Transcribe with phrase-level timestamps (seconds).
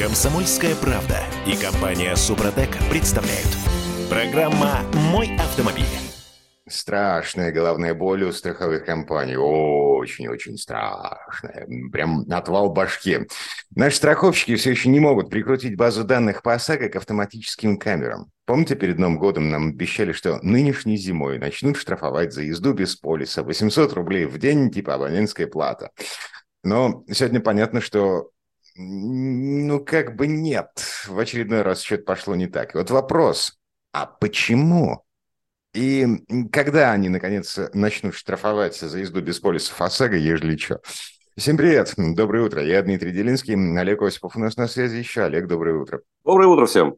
[0.00, 3.54] Комсомольская правда и компания Супротек представляют.
[4.08, 4.80] Программа
[5.12, 5.84] «Мой автомобиль».
[6.66, 9.36] Страшная головная боль у страховых компаний.
[9.36, 11.68] Очень-очень страшная.
[11.92, 13.26] Прям отвал башки.
[13.76, 18.30] Наши страховщики все еще не могут прикрутить базу данных по ОСАГО к автоматическим камерам.
[18.46, 23.42] Помните, перед Новым годом нам обещали, что нынешней зимой начнут штрафовать за езду без полиса
[23.42, 25.90] 800 рублей в день, типа абонентская плата.
[26.64, 28.30] Но сегодня понятно, что
[28.76, 30.68] ну, как бы нет.
[31.06, 32.74] В очередной раз что-то пошло не так.
[32.74, 33.58] И вот вопрос,
[33.92, 35.04] а почему?
[35.72, 36.06] И
[36.50, 40.80] когда они, наконец, начнут штрафовать за езду без полиса ОСАГО, ежели что?
[41.36, 42.62] Всем привет, доброе утро.
[42.62, 45.22] Я Дмитрий Делинский, Олег Осипов у нас на связи еще.
[45.22, 46.00] Олег, доброе утро.
[46.24, 46.96] Доброе утро всем.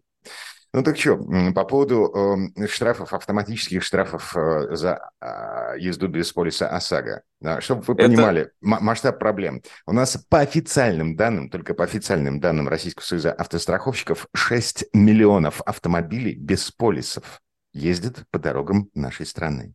[0.74, 1.18] Ну так что,
[1.54, 7.22] по поводу э, штрафов, автоматических штрафов э, за э, езду без полиса ОСАГО.
[7.58, 8.52] Чтобы вы понимали Это...
[8.60, 9.62] масштаб проблем.
[9.86, 16.34] У нас по официальным данным, только по официальным данным Российского союза автостраховщиков, 6 миллионов автомобилей
[16.36, 17.42] без полисов
[17.74, 19.74] ездят по дорогам нашей страны.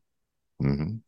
[0.60, 1.02] Угу.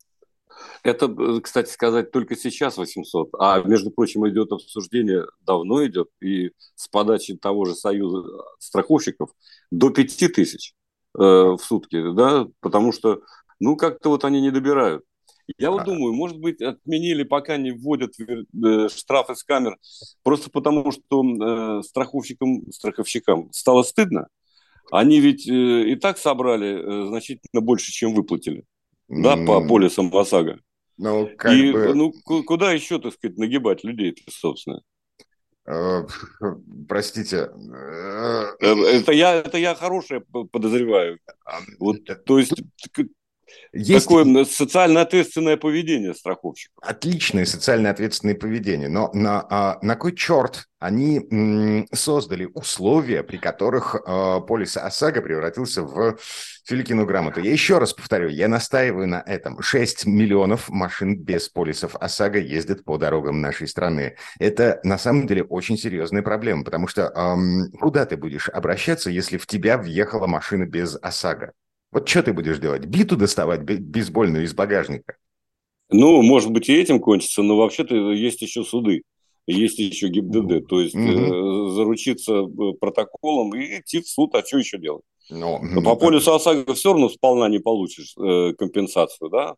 [0.82, 3.30] Это, э, кстати сказать, только сейчас 800.
[3.38, 8.26] А, между прочим, идет обсуждение, давно идет, и с подачи того же Союза
[8.58, 9.30] страховщиков
[9.70, 10.74] до 5 тысяч
[11.18, 13.20] э, в сутки, да, потому что,
[13.58, 15.04] ну, как-то вот они не добирают.
[15.58, 15.84] Я вот а.
[15.84, 19.76] думаю, может быть, отменили, пока не вводят э, штрафы с камер,
[20.22, 24.28] просто потому что э, страховщикам, страховщикам стало стыдно.
[24.90, 28.64] Они ведь э, и так собрали э, значительно больше, чем выплатили
[29.10, 30.60] да, по полисам ОСАГО.
[31.02, 31.94] Ну, как И бы...
[31.94, 32.12] ну,
[32.42, 34.82] куда еще, так сказать, нагибать людей собственно?
[35.64, 36.02] Э,
[36.88, 37.50] простите.
[37.72, 41.18] Э, это я, это я хорошее подозреваю.
[41.46, 42.52] А, вот, то есть
[43.72, 44.06] есть...
[44.06, 46.76] Такое социально ответственное поведение страховщиков.
[46.82, 48.88] Отличное социально ответственное поведение.
[48.88, 55.82] Но на, а, на кой черт они создали условия, при которых а, полис ОСАГО превратился
[55.82, 56.18] в
[56.64, 57.40] Филикину грамоту?
[57.40, 59.60] Я еще раз повторю, я настаиваю на этом.
[59.62, 64.16] 6 миллионов машин без полисов ОСАГО ездят по дорогам нашей страны.
[64.38, 69.36] Это на самом деле очень серьезная проблема, потому что эм, куда ты будешь обращаться, если
[69.36, 71.52] в тебя въехала машина без ОСАГО?
[71.92, 72.84] Вот что ты будешь делать?
[72.84, 75.16] Биту доставать бейсбольную из багажника?
[75.90, 79.02] Ну, может быть, и этим кончится, но вообще-то есть еще суды,
[79.46, 80.68] есть еще ГИБДД.
[80.68, 81.02] То есть угу.
[81.02, 85.02] э, заручиться э, протоколом и идти в суд, а что еще делать?
[85.30, 89.54] Но, но по полюсу ОСАГО все равно сполна не получишь э, компенсацию, да?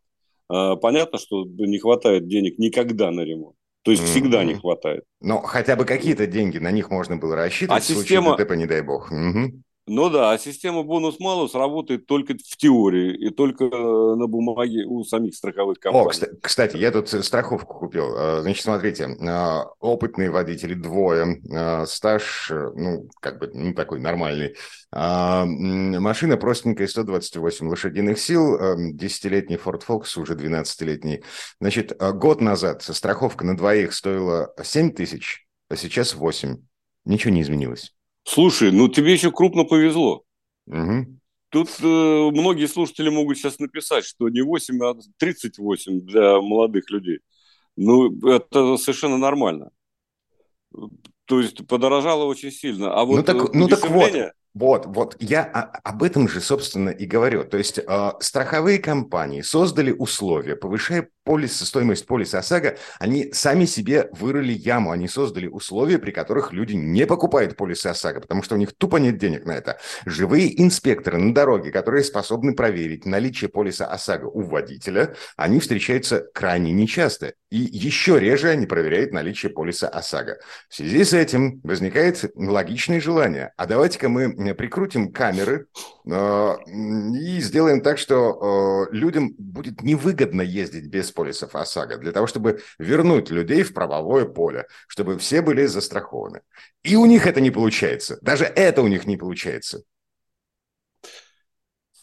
[0.51, 3.55] Э, понятно, что не хватает денег никогда на ремонт.
[3.83, 5.03] То есть всегда не хватает.
[5.19, 8.27] Но хотя бы какие-то деньги на них можно было рассчитывать а в система...
[8.29, 9.11] случае ДТП, не дай бог.
[9.11, 9.61] Угу.
[9.85, 15.03] Ну да, а система бонус-малус работает только в теории и только э, на бумаге у
[15.03, 16.07] самих страховых компаний.
[16.07, 18.15] О, кстати, я тут страховку купил.
[18.15, 21.41] Э, значит, смотрите, э, опытные водители двое,
[21.85, 24.55] стаж, ну, как бы, ну, такой нормальный.
[24.91, 28.57] Машина простенькая, 128 лошадиных сил,
[28.93, 31.23] 10-летний Ford Focus, уже 12-летний.
[31.59, 36.57] Значит, год назад страховка на двоих стоила 7 тысяч, а сейчас 8.
[37.05, 37.93] Ничего не изменилось.
[38.23, 40.23] Слушай, ну тебе еще крупно повезло.
[40.67, 41.19] Угу.
[41.49, 47.19] Тут э, многие слушатели могут сейчас написать, что не 8, а 38 для молодых людей.
[47.75, 49.69] Ну, это совершенно нормально.
[51.25, 52.93] То есть подорожало очень сильно.
[52.93, 54.11] А вот ну так, ну так вот,
[54.53, 57.43] вот, вот, я об этом же, собственно, и говорю.
[57.43, 64.09] То есть э, страховые компании создали условия, повышая полис, стоимость полиса ОСАГО, они сами себе
[64.11, 68.57] вырыли яму, они создали условия, при которых люди не покупают полисы ОСАГО, потому что у
[68.57, 69.79] них тупо нет денег на это.
[70.05, 76.71] Живые инспекторы на дороге, которые способны проверить наличие полиса ОСАГО у водителя, они встречаются крайне
[76.71, 77.33] нечасто.
[77.49, 80.39] И еще реже они проверяют наличие полиса ОСАГО.
[80.69, 83.53] В связи с этим возникает логичное желание.
[83.57, 85.67] А давайте-ка мы прикрутим камеры
[86.05, 92.61] и сделаем так, что э, людям будет невыгодно ездить без полисов ОСАГО, для того, чтобы
[92.77, 96.41] вернуть людей в правовое поле, чтобы все были застрахованы.
[96.83, 98.19] И у них это не получается.
[98.21, 99.83] Даже это у них не получается.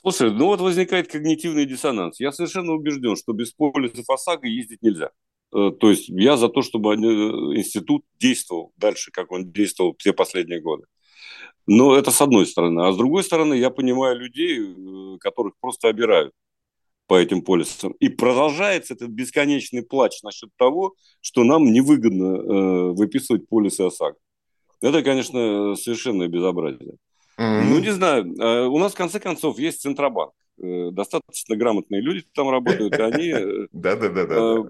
[0.00, 2.20] Слушай, ну вот возникает когнитивный диссонанс.
[2.20, 5.11] Я совершенно убежден, что без полисов ОСАГО ездить нельзя.
[5.52, 10.62] Э, то есть я за то, чтобы институт действовал дальше, как он действовал все последние
[10.62, 10.85] годы.
[11.67, 12.87] Но это с одной стороны.
[12.87, 16.33] А с другой стороны, я понимаю людей, э, которых просто обирают
[17.07, 17.93] по этим полисам.
[18.01, 24.17] И продолжается этот бесконечный плач насчет того, что нам невыгодно э, выписывать полисы ОСАГО.
[24.81, 26.95] Это, конечно, совершенно безобразие.
[27.39, 27.62] Mm-hmm.
[27.69, 28.35] Ну, не знаю.
[28.39, 30.33] Э, у нас, в конце концов, есть Центробанк.
[30.62, 33.31] Э, достаточно грамотные люди там работают, и они...
[33.73, 34.65] Да, да, да, да.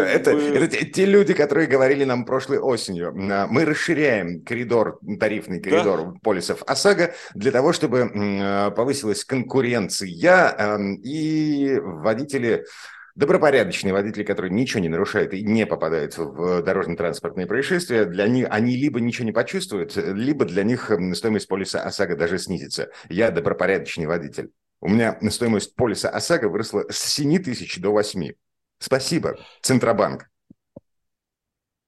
[0.00, 3.12] Это те люди, которые говорили нам прошлой осенью.
[3.14, 12.64] Мы расширяем коридор, тарифный коридор полисов ОСАГО для того, чтобы повысилась конкуренция эм, и водители
[13.14, 18.76] Добропорядочные водители, которые ничего не нарушают и не попадают в дорожно-транспортные происшествия, для них они
[18.76, 22.90] либо ничего не почувствуют, либо для них стоимость полиса ОСАГО даже снизится.
[23.08, 24.50] Я добропорядочный водитель.
[24.80, 28.32] У меня стоимость полиса ОСАГО выросла с 7 тысяч до 8.
[28.80, 30.28] Спасибо, Центробанк.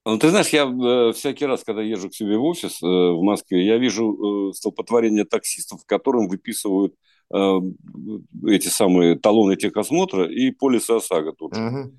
[0.04, 3.20] Ну, ты знаешь, я э, всякий раз, когда езжу к себе в офис э, в
[3.22, 10.92] Москве, я вижу э, столпотворение таксистов, которым выписывают Э, эти самые талоны техосмотра и полисы
[10.92, 11.60] ОСАГО тут же.
[11.60, 11.92] Угу.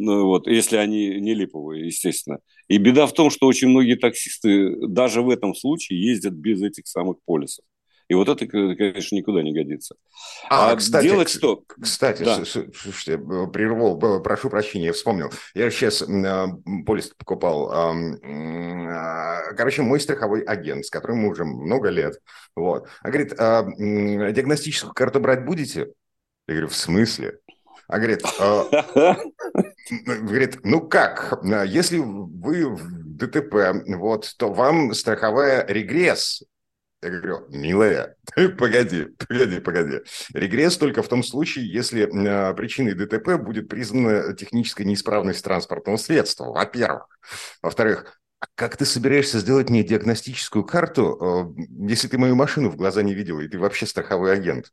[0.00, 2.38] Ну, вот, если они не липовые, естественно.
[2.68, 6.86] И беда в том, что очень многие таксисты даже в этом случае ездят без этих
[6.86, 7.64] самых полисов.
[8.08, 9.94] И вот это, конечно, никуда не годится.
[10.48, 11.62] А, а кстати, делать что?
[11.80, 12.42] Кстати, да.
[12.44, 15.30] слушайте, э, прервал, прошу прощения, я вспомнил.
[15.54, 16.46] Я сейчас э,
[16.86, 17.70] полис покупал.
[17.70, 22.18] Э, короче, мой страховой агент, с которым мы уже много лет,
[22.56, 25.88] вот, а говорит, а, диагностическую карту брать будете?
[26.46, 27.40] Я говорю, в смысле?
[27.88, 29.14] А говорит, э,
[29.90, 36.42] говорит, ну как, если вы в ДТП, вот, то вам страховая регресс
[37.02, 38.16] я говорю, милая,
[38.58, 40.00] погоди, погоди, погоди.
[40.34, 46.46] Регресс только в том случае, если э, причиной ДТП будет признана техническая неисправность транспортного средства,
[46.46, 47.08] во-первых.
[47.62, 52.76] Во-вторых, а как ты собираешься сделать мне диагностическую карту, э, если ты мою машину в
[52.76, 54.72] глаза не видела, и ты вообще страховой агент?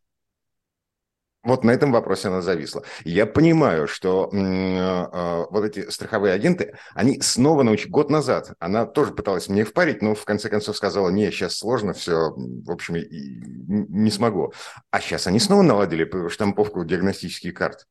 [1.45, 2.83] Вот на этом вопросе она зависла.
[3.03, 7.91] Я понимаю, что э, вот эти страховые агенты, они снова научились.
[7.91, 11.93] Год назад она тоже пыталась мне впарить, но в конце концов сказала, не, сейчас сложно,
[11.93, 14.53] все, в общем, не смогу.
[14.89, 17.85] А сейчас они снова наладили штамповку диагностических карт.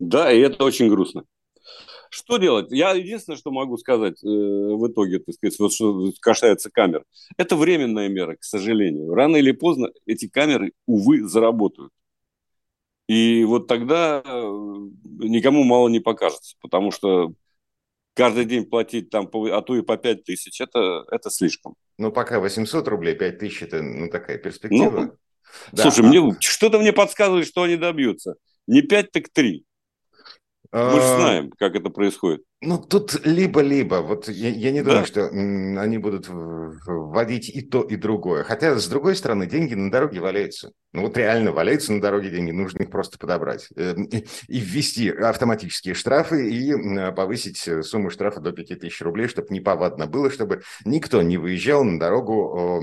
[0.00, 1.24] Да, и это очень грустно.
[2.10, 2.66] Что делать?
[2.70, 7.04] Я единственное, что могу сказать э, в итоге, так сказать, вот что касается камер,
[7.36, 9.14] это временная мера, к сожалению.
[9.14, 11.92] Рано или поздно эти камеры, увы, заработают.
[13.06, 17.34] И вот тогда э, никому мало не покажется, потому что
[18.14, 21.74] каждый день платить там, а то и по 5 тысяч, это, это слишком.
[21.98, 25.00] Ну, пока 800 рублей, 5 тысяч, это ну, такая перспектива.
[25.00, 25.12] Ну,
[25.72, 25.82] да.
[25.82, 26.08] Слушай, а...
[26.08, 28.36] мне, что-то мне подсказывает, что они добьются.
[28.66, 29.64] Не 5, так 3.
[30.72, 32.42] Мы же а, знаем, как это происходит.
[32.66, 33.96] Ну, тут либо-либо.
[33.96, 35.06] Вот я, я не думаю, да.
[35.06, 38.42] что они будут вводить и то, и другое.
[38.44, 40.72] Хотя, с другой стороны, деньги на дороге валяются.
[40.92, 43.68] Ну, вот реально валяются на дороге деньги, нужно их просто подобрать.
[43.76, 43.94] Э,
[44.48, 46.72] и ввести автоматические штрафы, и
[47.12, 52.80] повысить сумму штрафа до 5000 рублей, чтобы неповадно было, чтобы никто не выезжал на дорогу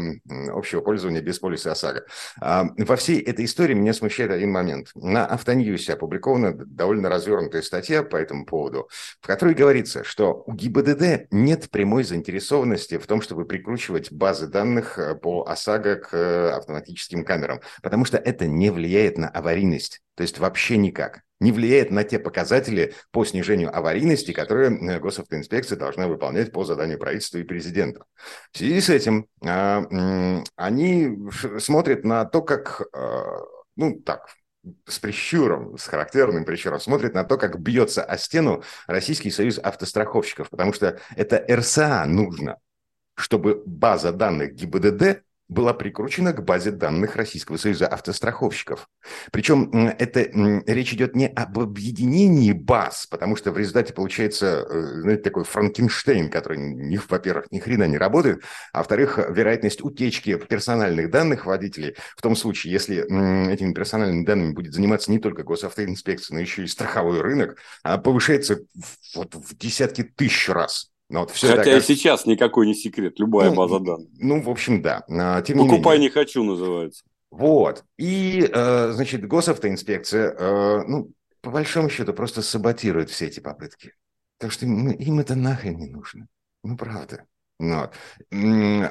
[0.52, 2.06] общего пользования без полиса ОСАГО.
[2.42, 4.92] А, во всей этой истории меня смущает один момент.
[4.94, 8.90] На Автоньюсе опубликована довольно развернутая статья по этому поводу,
[9.22, 14.48] в которой говорится, говорится, что у ГИБДД нет прямой заинтересованности в том, чтобы прикручивать базы
[14.48, 20.02] данных э, по ОСАГО к э, автоматическим камерам, потому что это не влияет на аварийность,
[20.16, 21.22] то есть вообще никак.
[21.40, 27.00] Не влияет на те показатели по снижению аварийности, которые э, госавтоинспекция должна выполнять по заданию
[27.00, 28.04] правительства и президента.
[28.52, 29.86] В связи с этим а,
[30.58, 31.18] они
[31.60, 32.82] смотрят на то, как
[33.78, 34.28] ну, так,
[34.86, 40.50] с прищуром, с характерным прищуром смотрит на то, как бьется о стену Российский союз автостраховщиков,
[40.50, 42.58] потому что это РСА нужно,
[43.16, 48.88] чтобы база данных ГИБДД была прикручена к базе данных Российского союза автостраховщиков.
[49.32, 50.22] Причем это
[50.66, 56.30] речь идет не об объединении баз, потому что в результате получается, э, знаете, такой Франкенштейн,
[56.30, 62.38] который, во-первых, ни хрена не работает, а во-вторых, вероятность утечки персональных данных водителей в том
[62.38, 63.02] случае, если
[63.52, 68.60] этими персональными данными будет заниматься не только госавтоинспекция, но еще и страховой рынок, повышается
[69.16, 70.91] вот в десятки тысяч раз.
[71.12, 74.08] Ну, вот все Хотя это, и сейчас никакой не секрет, любая ну, база данных.
[74.18, 75.04] Ну, в общем, да.
[75.10, 77.04] А, тем Покупай не, не хочу называется.
[77.32, 77.84] Вот.
[77.98, 83.94] И, э, значит, госавтоинспекция, э, ну, по большому счету, просто саботирует все эти попытки.
[84.38, 86.28] Так что им, им это нахрен не нужно.
[86.64, 87.26] Ну, правда.
[87.62, 87.94] Ну вот.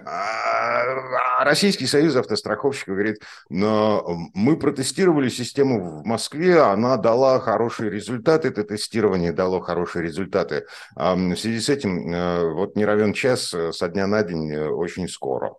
[0.06, 3.16] А Российский союз автостраховщиков говорит,
[3.48, 10.66] но мы протестировали систему в Москве, она дала хорошие результаты, это тестирование дало хорошие результаты.
[10.94, 14.68] В связи с этим э, вот не равен час э, со дня на день э,
[14.68, 15.56] очень скоро.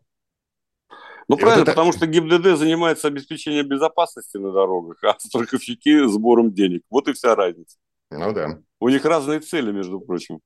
[1.27, 1.72] Ну, и правильно, вот это...
[1.72, 6.84] потому что ГИБДД занимается обеспечением безопасности на дорогах, а страховщики сбором денег.
[6.89, 7.77] Вот и вся разница.
[8.10, 8.60] Ну да.
[8.80, 10.39] У них разные цели, между прочим.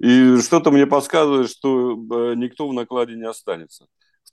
[0.00, 3.86] И что-то мне подсказывает, что э, никто в накладе не останется.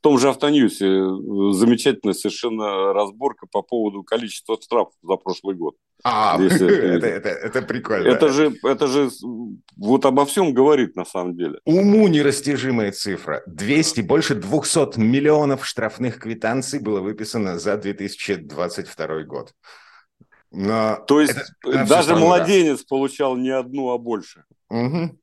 [0.06, 5.76] том же Автоньюсе э, замечательная совершенно разборка по поводу количества штрафов за прошлый год.
[6.04, 8.08] А, это, это, это, это прикольно.
[8.08, 9.10] Это же, это же
[9.76, 11.60] вот обо всем говорит на самом деле.
[11.66, 13.42] Уму нерастяжимая цифра.
[13.48, 19.54] 200, больше 200 миллионов штрафных квитанций было выписано за 2022 год.
[20.52, 21.34] Но То есть
[21.64, 24.44] это, даже младенец получал не одну, а больше.
[24.70, 25.18] Угу.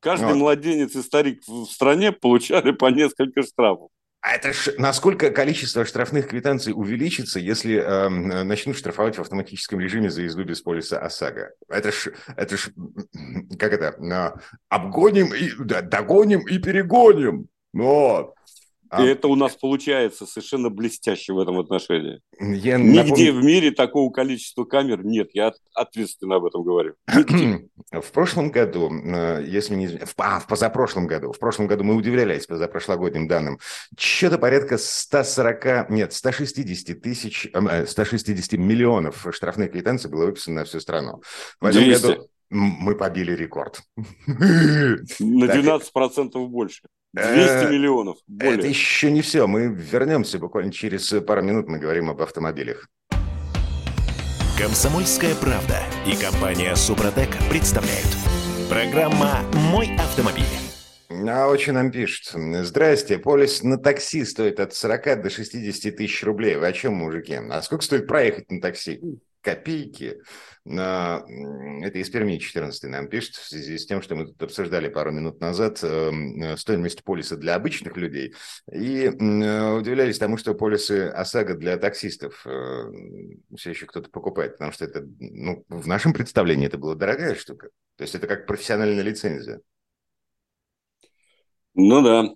[0.00, 0.36] Каждый вот.
[0.36, 3.90] младенец и старик в стране получали по несколько штрафов.
[4.20, 10.10] А это ж насколько количество штрафных квитанций увеличится, если э, начнут штрафовать в автоматическом режиме
[10.10, 11.52] за езду без полиса ОСАГО?
[11.68, 12.70] Это ж, это ж,
[13.58, 17.46] как это, э, обгоним и да, догоним и перегоним.
[17.72, 18.34] Вот.
[18.90, 19.02] А...
[19.02, 22.20] И это у нас получается совершенно блестяще в этом отношении.
[22.40, 23.32] Я Нигде напомню...
[23.34, 25.30] в мире такого количества камер нет.
[25.34, 26.94] Я ответственно об этом говорю.
[27.06, 31.94] в прошлом году, э, если не в, а, в позапрошлом году, в прошлом году мы
[31.94, 33.58] удивлялись позапрошлогодним данным,
[33.98, 37.48] что-то порядка 140, нет, 160 тысяч,
[37.86, 41.22] 160 э, миллионов штрафных квитанций было выписано на всю страну.
[41.60, 42.06] В этом 200.
[42.06, 43.82] году мы побили рекорд.
[44.26, 46.82] На 12% больше.
[47.12, 48.18] 200 э, миллионов.
[48.26, 48.58] Более.
[48.58, 49.46] Это еще не все.
[49.46, 51.68] Мы вернемся буквально через пару минут.
[51.68, 52.88] Мы говорим об автомобилях.
[54.58, 58.08] Комсомольская правда и компания Супротек представляют.
[58.68, 59.40] Программа
[59.70, 60.44] «Мой автомобиль».
[61.10, 62.34] А очень нам пишет.
[62.66, 66.56] Здрасте, полис на такси стоит от 40 до 60 тысяч рублей.
[66.56, 67.34] Вы о чем, мужики?
[67.34, 69.00] А сколько стоит проехать на такси?
[69.48, 70.20] Копейки.
[70.66, 75.12] Это из Перми 14 нам пишет, в связи с тем, что мы тут обсуждали пару
[75.12, 78.34] минут назад эм, стоимость полиса для обычных людей.
[78.70, 82.84] И э, удивлялись тому, что полисы ОСАГО для таксистов э,
[83.56, 87.70] все еще кто-то покупает, потому что это, ну, в нашем представлении это была дорогая штука.
[87.96, 89.60] То есть это как профессиональная лицензия.
[91.74, 92.34] Ну да.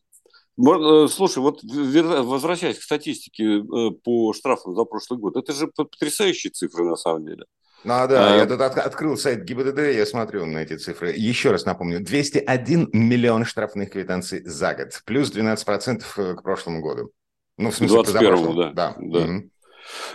[0.62, 3.62] Слушай, вот возвращаясь к статистике
[4.04, 7.44] по штрафам за прошлый год, это же потрясающие цифры на самом деле.
[7.84, 11.12] Ну да, а, я тут от, открыл сайт ГИБДД, я смотрю на эти цифры.
[11.16, 17.10] Еще раз напомню, 201 миллион штрафных квитанций за год, плюс 12% э, к прошлому году.
[17.58, 18.70] Ну, в смысле, 21 да.
[18.70, 18.96] Да.
[18.98, 19.18] да.
[19.18, 19.50] Угу.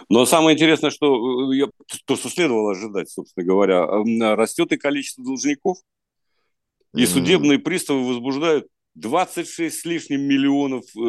[0.10, 1.68] Но самое интересное, что э, я,
[2.06, 3.86] то, что следовало ожидать, собственно говоря,
[4.36, 5.78] растет и количество должников,
[6.94, 8.68] и судебные приставы возбуждают
[9.00, 11.00] 26 с лишним миллионов э,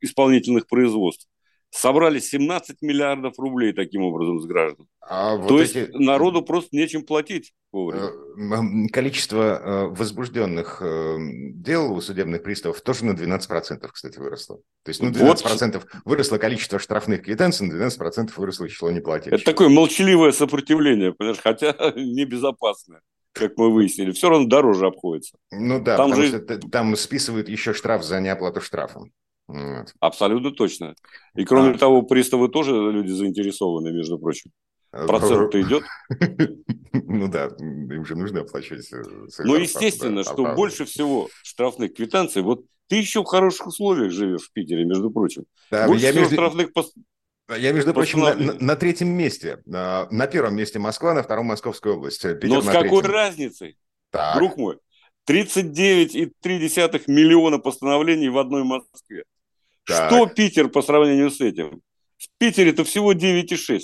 [0.00, 1.28] исполнительных производств
[1.70, 4.86] собрали 17 миллиардов рублей таким образом с граждан.
[5.00, 5.78] А вот То эти...
[5.78, 8.06] есть народу просто нечем платить вовремя.
[8.06, 11.16] Э, количество э, возбужденных э,
[11.54, 14.58] дел у судебных приставов тоже на 12%, кстати, выросло.
[14.84, 15.86] То есть, ну, 12% вот.
[16.04, 19.40] выросло количество штрафных квитанций, на 12% выросло число неплательщиков.
[19.40, 23.00] Это такое молчаливое сопротивление, хотя небезопасное
[23.34, 25.36] как мы выяснили, все равно дороже обходится.
[25.50, 26.38] Ну да, там потому же...
[26.38, 29.00] что там списывают еще штраф за неоплату штрафа.
[29.46, 29.92] Вот.
[30.00, 30.94] Абсолютно точно.
[31.34, 31.78] И кроме а...
[31.78, 34.50] того, приставы тоже люди заинтересованы, между прочим.
[34.92, 35.84] А, Процент-то идет.
[37.06, 38.90] Ну да, им же нужно оплачивать.
[38.92, 39.02] Э,
[39.40, 42.42] ну, естественно, что больше всего штрафных квитанций.
[42.42, 45.44] Вот ты еще в хороших условиях живешь в Питере, между прочим.
[45.70, 46.72] больше всего штрафных
[47.48, 49.62] я, между прочим, на, на, третьем месте.
[49.66, 52.22] На, на первом месте Москва, на втором Московская область.
[52.22, 53.10] Питер Но с какой третьем.
[53.10, 53.76] разницей,
[54.10, 54.36] так.
[54.36, 54.78] друг мой?
[55.28, 59.24] 39,3 миллиона постановлений в одной Москве.
[59.86, 60.10] Так.
[60.10, 61.82] Что Питер по сравнению с этим?
[62.16, 63.80] В Питере это всего 9,6.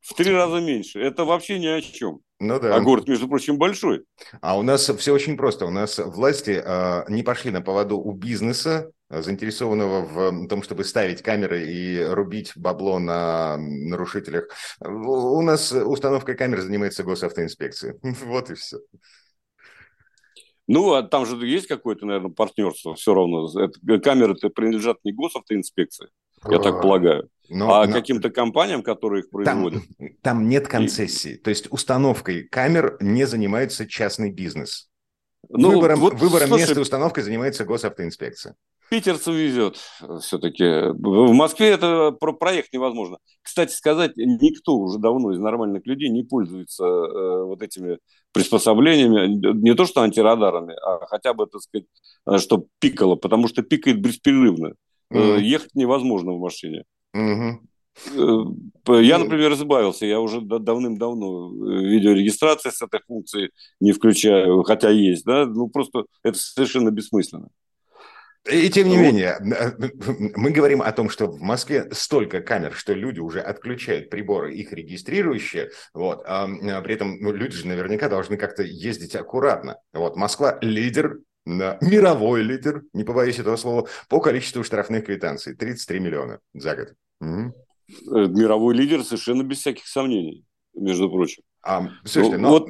[0.00, 1.00] В три раза меньше.
[1.00, 2.20] Это вообще ни о чем.
[2.40, 2.76] Ну да.
[2.76, 4.04] А город, между прочим, большой.
[4.40, 5.66] А у нас все очень просто.
[5.66, 11.22] У нас власти э, не пошли на поводу у бизнеса, заинтересованного в том, чтобы ставить
[11.22, 14.48] камеры и рубить бабло на нарушителях.
[14.80, 17.96] У нас установкой камер занимается госавтоинспекция.
[18.02, 18.78] Вот и все.
[20.66, 23.48] Ну, а там же есть какое-то, наверное, партнерство все равно.
[23.58, 26.08] Это, камеры-то принадлежат не госавтоинспекции,
[26.46, 27.92] я так полагаю, но, а но...
[27.92, 29.82] каким-то компаниям, которые их производят.
[29.98, 31.32] Там, там нет концессии.
[31.32, 31.36] И...
[31.38, 34.90] То есть установкой камер не занимается частный бизнес.
[35.48, 38.56] Ну, выбором вот, выбором слушай, места установкой занимается госавтоинспекция.
[38.90, 39.78] Питерцу везет
[40.20, 40.64] все-таки.
[40.92, 43.18] В Москве это про проект невозможно.
[43.42, 47.98] Кстати сказать, никто уже давно из нормальных людей не пользуется э, вот этими
[48.32, 51.86] приспособлениями, не то что антирадарами, а хотя бы, так сказать,
[52.26, 54.74] э, что пикало, потому что пикает беспрерывно.
[55.12, 55.40] Mm-hmm.
[55.40, 56.84] Ехать невозможно в машине.
[57.16, 57.52] Mm-hmm.
[58.06, 60.06] Я, например, избавился.
[60.06, 61.50] Я уже давным-давно
[61.80, 63.50] видеорегистрации с этой функцией
[63.80, 67.48] не включаю, хотя есть, да, ну просто это совершенно бессмысленно.
[68.50, 69.02] И тем не вот.
[69.02, 69.36] менее,
[70.36, 74.72] мы говорим о том, что в Москве столько камер, что люди уже отключают приборы, их
[74.72, 79.76] регистрирующие, вот, а, а при этом ну, люди же наверняка должны как-то ездить аккуратно.
[79.92, 85.54] Вот, Москва лидер мировой лидер, не побоюсь этого слова, по количеству штрафных квитанций.
[85.54, 86.88] 33 миллиона за год.
[87.20, 87.54] Угу.
[87.88, 91.42] Мировой лидер совершенно без всяких сомнений, между прочим.
[91.62, 92.68] А, слушайте, ну, но вот...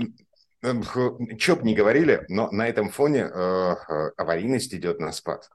[1.39, 5.49] Что бы не говорили, но на этом фоне э, э аварийность идет на спад.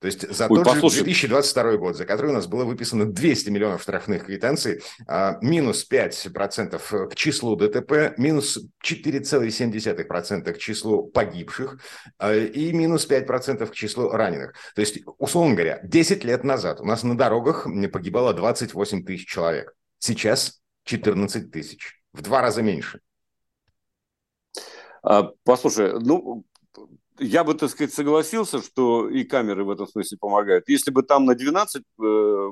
[0.00, 0.96] То есть за Ой, тот послушай.
[0.96, 5.86] же 2022 год, за который у нас было выписано 200 миллионов штрафных квитанций, а, минус
[5.88, 11.78] 5% к числу ДТП, минус 4,7% к числу погибших
[12.16, 14.54] а, и минус 5% к числу раненых.
[14.74, 19.74] То есть, условно говоря, 10 лет назад у нас на дорогах погибало 28 тысяч человек.
[19.98, 22.00] Сейчас 14 тысяч.
[22.14, 23.00] В два раза меньше.
[25.02, 26.44] А, послушай, ну,
[27.20, 30.68] я бы, так сказать, согласился, что и камеры в этом смысле помогают.
[30.68, 31.82] Если бы там на 12 э,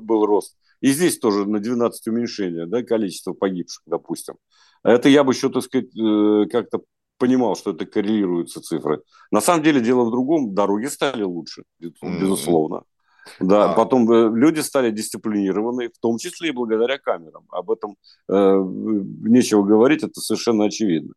[0.01, 4.37] был рост, и здесь тоже на 12 уменьшение, да, количество погибших, допустим.
[4.85, 6.83] Это я бы еще, так сказать, э, как-то
[7.19, 9.03] понимал, что это коррелируются цифры.
[9.31, 10.55] На самом деле дело в другом.
[10.55, 12.77] Дороги стали лучше, безусловно.
[12.77, 12.85] Mm-hmm.
[13.41, 13.75] Да, а...
[13.75, 17.45] потом э, люди стали дисциплинированы, в том числе и благодаря камерам.
[17.51, 17.97] Об этом
[18.29, 18.65] э,
[19.23, 21.15] нечего говорить, это совершенно очевидно.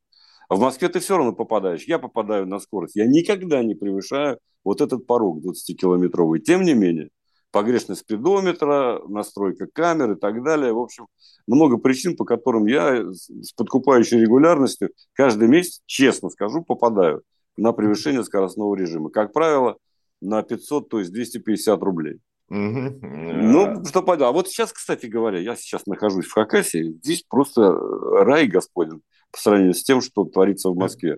[0.51, 1.86] А в Москве ты все равно попадаешь.
[1.86, 2.98] Я попадаю на скорость.
[2.98, 6.41] Я никогда не превышаю вот этот порог 20-километровый.
[6.41, 7.08] Тем не менее,
[7.51, 10.74] погрешность спидометра, настройка камер и так далее.
[10.74, 11.08] В общем,
[11.48, 17.22] много причин, по которым я с подкупающей регулярностью каждый месяц, честно скажу, попадаю
[17.55, 19.10] на превышение скоростного режима.
[19.10, 19.77] Как правило,
[20.22, 22.20] на 500, то есть 250 рублей.
[22.50, 23.00] Угу.
[23.01, 24.27] Ну, что понятно.
[24.27, 29.01] А вот сейчас, кстати говоря, я сейчас нахожусь в Хакасии, здесь просто рай господин
[29.32, 31.18] по сравнению с тем, что творится в Москве.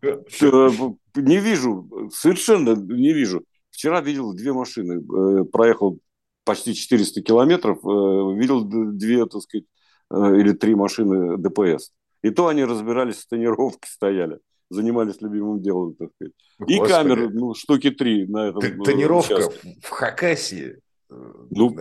[0.00, 3.44] Не вижу, совершенно не вижу.
[3.70, 5.98] Вчера видел две машины, э, проехал
[6.44, 9.66] почти 400 километров, э, видел две, так сказать,
[10.10, 11.92] э, или три машины ДПС.
[12.22, 14.38] И то они разбирались с тонировки, стояли,
[14.70, 16.34] занимались любимым делом, так сказать.
[16.68, 16.92] И Господи.
[16.92, 19.76] камеры, ну, штуки три на этом Тонировка участке.
[19.82, 20.76] в Хакасии.
[21.10, 21.76] Ну,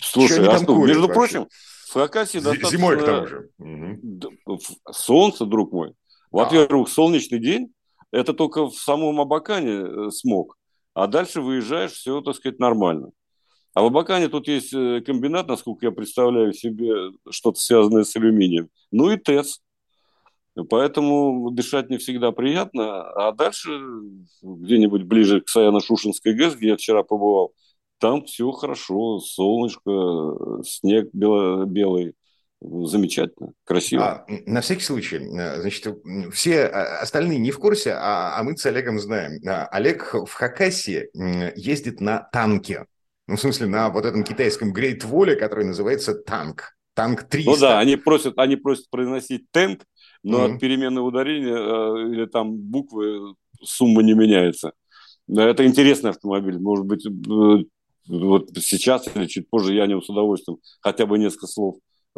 [0.00, 1.14] слушай, а что, между вообще?
[1.14, 1.48] прочим,
[1.92, 2.70] Хакасии достаточно...
[2.70, 3.50] Зимой к тому же.
[4.90, 5.94] Солнце, друг мой.
[6.30, 7.72] Во-первых, солнечный день,
[8.10, 10.56] это только в самом Абакане э, смог.
[10.94, 13.10] А дальше выезжаешь, все, так сказать, нормально.
[13.74, 18.68] А в Абакане тут есть э, комбинат, насколько я представляю себе, что-то связанное с алюминием.
[18.90, 19.60] Ну и ТЭЦ.
[20.68, 23.02] Поэтому дышать не всегда приятно.
[23.12, 23.70] А дальше,
[24.42, 27.52] где-нибудь ближе к Саяно-Шушинской ГЭС, где я вчера побывал,
[27.98, 32.14] там все хорошо, солнышко, снег бело, белый,
[32.60, 34.04] замечательно, красиво.
[34.04, 35.96] А, на всякий случай, э, значит,
[36.32, 39.40] все а, остальные не в курсе, а, а мы с Олегом знаем.
[39.46, 41.08] А, Олег в Хакасии
[41.56, 42.86] ездит на танке.
[43.26, 46.74] Ну, в смысле, на вот этом китайском Great Wall, который называется танк.
[46.94, 47.50] Танк 300.
[47.50, 49.84] Ну да, они просят, они просят произносить тенк,
[50.24, 50.54] но mm-hmm.
[50.54, 54.72] от перемены ударения э, или там буквы сумма не меняется.
[55.28, 56.58] Это интересный автомобиль.
[56.58, 57.64] Может быть, э,
[58.08, 61.76] вот сейчас или чуть позже я о нем с удовольствием хотя бы несколько слов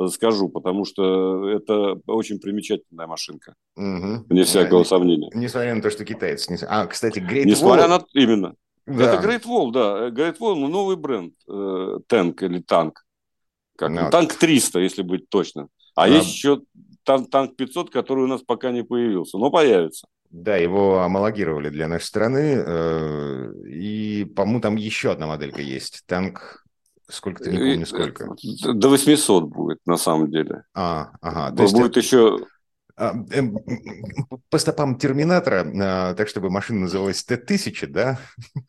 [0.09, 3.55] скажу, потому что это очень примечательная машинка.
[3.77, 4.27] Угу.
[4.29, 5.31] Вне всякого сомнения.
[5.35, 6.59] Несмотря на то, что китайцы.
[6.69, 7.89] А, кстати, Great Несмотря Wall...
[7.89, 8.05] на...
[8.15, 8.55] Именно.
[8.87, 9.15] Да.
[9.15, 10.09] Это Great Wall, да.
[10.09, 11.35] Great Wall, ну, новый бренд.
[11.49, 13.05] Э, танк или танк.
[13.77, 13.91] Как?
[13.91, 14.11] No.
[14.11, 15.69] Танк 300, если быть точно.
[15.95, 16.09] А, а...
[16.09, 16.63] есть еще
[17.05, 20.07] танк 500, который у нас пока не появился, но появится.
[20.31, 22.63] Да, его амалогировали для нашей страны.
[22.65, 26.05] Э, и, по-моему, там еще одна моделька есть.
[26.07, 26.65] Танк
[27.11, 28.35] Сколько-то не помню, сколько.
[28.73, 30.63] До 800 будет, на самом деле.
[30.75, 31.57] А, ага.
[31.57, 32.01] То есть будет это...
[32.01, 32.39] еще...
[32.97, 33.59] А, эм,
[34.51, 38.19] по стопам Терминатора, так чтобы машина называлась Т-1000, да?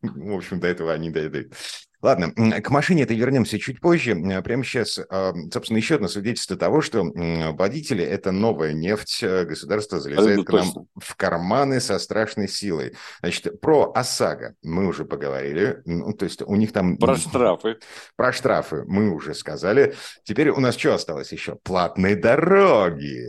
[0.00, 1.52] В общем, до этого они дойдут.
[2.02, 4.16] Ладно, к машине это вернемся чуть позже.
[4.42, 9.22] Прямо сейчас, а, собственно, еще одно свидетельство того, что водители– это новая нефть.
[9.22, 12.94] Э, государство залезает это к нам в карманы со страшной силой.
[13.20, 15.80] Значит, про ОСАГО мы уже поговорили.
[15.84, 16.96] Ну, то есть у них там...
[16.96, 17.78] Про штрафы.
[18.16, 19.94] Про штрафы мы уже сказали.
[20.24, 21.56] Теперь у нас что осталось еще?
[21.62, 23.28] Платные дороги.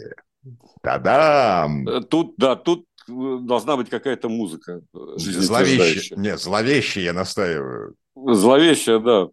[0.82, 1.88] Та-дам!
[1.88, 6.18] Э, тут, да, тут э, должна быть какая-то музыка Зловещая.
[6.18, 7.96] Нет, зловещая, я настаиваю.
[8.16, 9.30] Зловещая, да.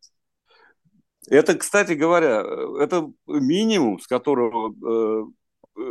[1.29, 2.45] Это, кстати говоря,
[2.81, 5.25] это минимум, с которого э,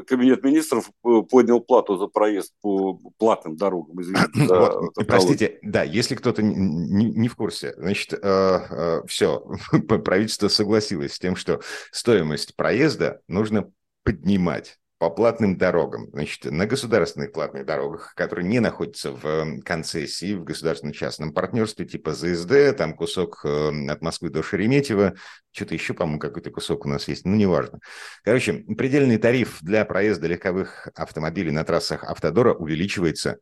[0.08, 4.02] Кабинет министров э, поднял плату за проезд по платным дорогам.
[4.02, 9.46] Извините, вот, простите, да, если кто-то не, не в курсе, значит, э, э, все,
[9.88, 13.72] правительство согласилось с тем, что стоимость проезда нужно
[14.04, 20.36] поднимать по платным дорогам, значит, на государственных платных дорогах, которые не находятся в эм, концессии,
[20.36, 25.16] в государственно-частном партнерстве, типа ЗСД, там кусок эм, от Москвы до Шереметьево,
[25.52, 27.80] что-то еще, по-моему, какой-то кусок у нас есть, ну, неважно.
[28.26, 33.38] Короче, предельный тариф для проезда легковых автомобилей на трассах Автодора увеличивается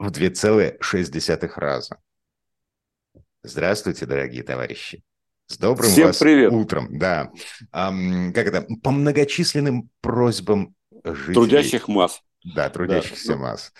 [0.00, 1.98] в 2,6 раза.
[3.44, 5.04] Здравствуйте, дорогие товарищи.
[5.46, 6.52] С добрым Всем вас привет.
[6.52, 6.98] утром.
[6.98, 7.30] Да.
[7.70, 8.66] Как это?
[8.82, 11.34] По многочисленным просьбам жителей.
[11.34, 12.20] Трудящих масс.
[12.54, 13.38] Да, трудящихся Да.
[13.38, 13.72] масс.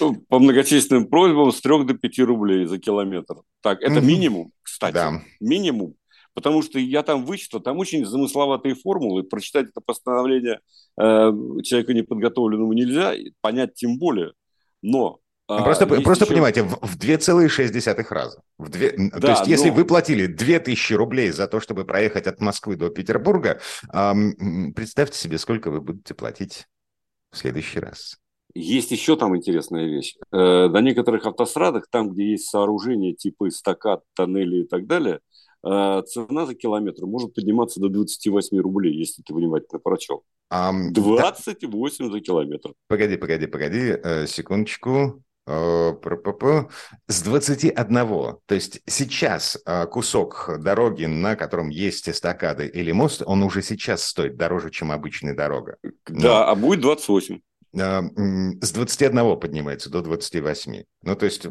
[0.00, 3.36] Ну, По многочисленным просьбам с 3 до 5 рублей за километр.
[3.62, 4.06] Так, это Мгм.
[4.06, 4.94] минимум, кстати.
[4.94, 5.22] Да.
[5.40, 5.94] Минимум.
[6.34, 9.22] Потому что я там вычитал, там очень замысловатые формулы.
[9.22, 10.60] Прочитать это постановление
[11.00, 11.32] э,
[11.62, 14.32] человеку неподготовленному нельзя, понять тем более.
[14.82, 15.18] Но
[15.58, 18.42] Ну, Просто, есть просто еще- понимаете, в, в 2,6 раза.
[18.58, 22.26] В две, то Да, есть, если но- вы платили 2000 рублей за то, чтобы проехать
[22.26, 23.60] от Москвы до Петербурга,
[23.90, 26.66] ам, м, представьте себе, сколько вы будете платить
[27.30, 28.18] в следующий раз.
[28.54, 30.14] Есть еще там интересная вещь.
[30.30, 35.20] Э, На некоторых автострадах, там, где есть сооружения типа эстакад, тоннели и так далее,
[35.64, 40.22] э, цена за километр может подниматься до 28 рублей, если ты внимательно прочел.
[40.50, 42.74] Да, 28 за километр.
[42.88, 45.22] погоди, погоди, погоди, э, секундочку.
[45.46, 45.92] Э.
[47.08, 47.86] С 21.
[48.46, 54.04] То есть сейчас э, кусок дороги, на котором есть эстакады или мост, он уже сейчас
[54.04, 55.76] стоит дороже, чем обычная дорога.
[56.06, 57.40] Да, а будет 28.
[57.74, 60.84] э, м, с 21 поднимается до 28.
[61.02, 61.46] Ну, то есть,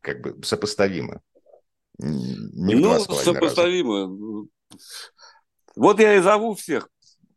[0.00, 1.20] как бы сопоставимо.
[1.98, 3.40] Не ну, два с половиной раза.
[3.40, 4.46] сопоставимо.
[5.76, 6.88] Вот я и зову всех.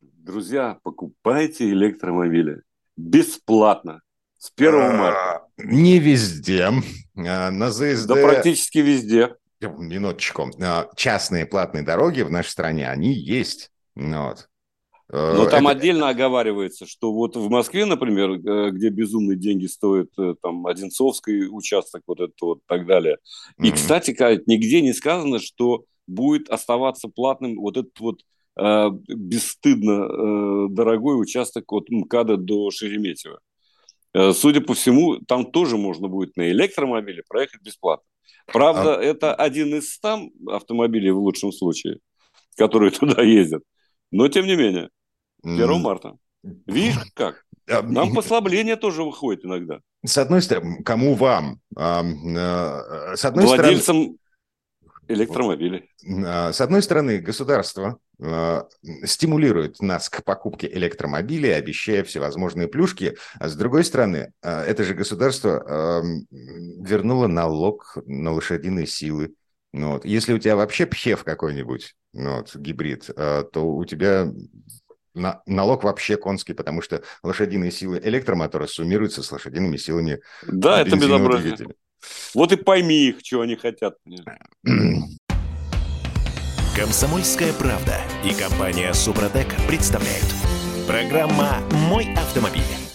[0.01, 2.61] Друзья, покупайте электромобили.
[2.95, 4.01] Бесплатно.
[4.37, 5.46] С 1 марта.
[5.57, 6.69] Не везде.
[7.15, 8.07] А, На ЗСД...
[8.07, 9.35] Да практически везде.
[9.61, 10.51] Минуточку.
[10.61, 13.71] А, Частные платные дороги в нашей стране, они есть.
[13.95, 14.47] Ну Вот.
[15.11, 19.65] Э, Но там это- отдельно оговаривается, что вот в Москве, например, э, где безумные деньги
[19.65, 23.17] стоят, э, там, Одинцовский участок, вот это вот, так далее.
[23.57, 24.11] И, кстати,
[24.47, 28.21] нигде не сказано, что будет оставаться платным вот этот вот
[28.59, 33.39] э, бесстыдно э, дорогой участок от МКАДа до Шереметьево.
[34.17, 38.03] Э, Судя по всему, там тоже можно будет на электромобиле проехать бесплатно.
[38.47, 41.99] Правда, А- это один из 100 автомобилей в лучшем случае,
[42.55, 43.61] которые туда ездят.
[44.11, 44.89] Но, тем не менее,
[45.43, 46.17] 1 М, марта.
[46.65, 47.45] Видишь как?
[47.67, 49.81] Нам послабление тоже выходит иногда.
[50.03, 51.59] С одной стороны, кому вам?
[51.77, 52.01] Э,
[53.15, 54.17] С одной стороны,
[55.07, 55.89] Владельцам электромобилей.
[56.25, 58.67] А, С одной стороны, государство а,
[59.05, 64.93] стимулирует нас к покупке электромобилей, обещая всевозможные плюшки, а с другой стороны, а, это же
[64.93, 69.33] государство вернуло налог на лошадиные силы.
[69.73, 70.05] Ну, вот.
[70.05, 74.31] Если у тебя вообще пхев какой-нибудь, ну, вот, гибрид, то у тебя
[75.13, 80.95] на- налог вообще конский, потому что лошадиные силы электромотора суммируются с лошадиными силами Да, это
[80.95, 81.55] безобразие.
[81.55, 81.75] двигателя.
[82.33, 83.95] Вот и пойми их, что они хотят.
[86.75, 90.27] Комсомольская правда и компания Супротек представляют.
[90.87, 92.86] Программа «Мой автомобиль».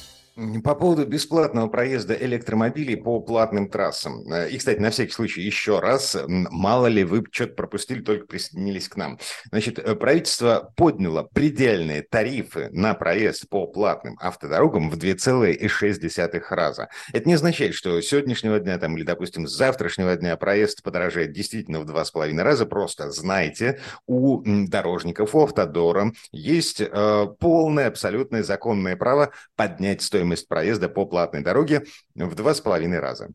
[0.64, 4.30] По поводу бесплатного проезда электромобилей по платным трассам.
[4.32, 8.88] Э, И, кстати, на всякий случай еще раз, мало ли вы что-то пропустили, только присоединились
[8.88, 9.18] к нам.
[9.50, 16.88] Значит, э, правительство подняло предельные тарифы на проезд по платным автодорогам в 2,6 раза.
[17.12, 21.32] Это не означает, что с сегодняшнего дня там, или, допустим, с завтрашнего дня проезд подорожает
[21.32, 22.66] действительно в 2,5 раза.
[22.66, 30.88] Просто знайте, у дорожников, у автодора есть э, полное, абсолютное законное право поднять стоимость проезда
[30.88, 33.28] по платной дороге в два с половиной раза.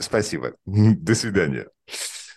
[0.00, 0.54] Спасибо.
[0.66, 1.68] До свидания.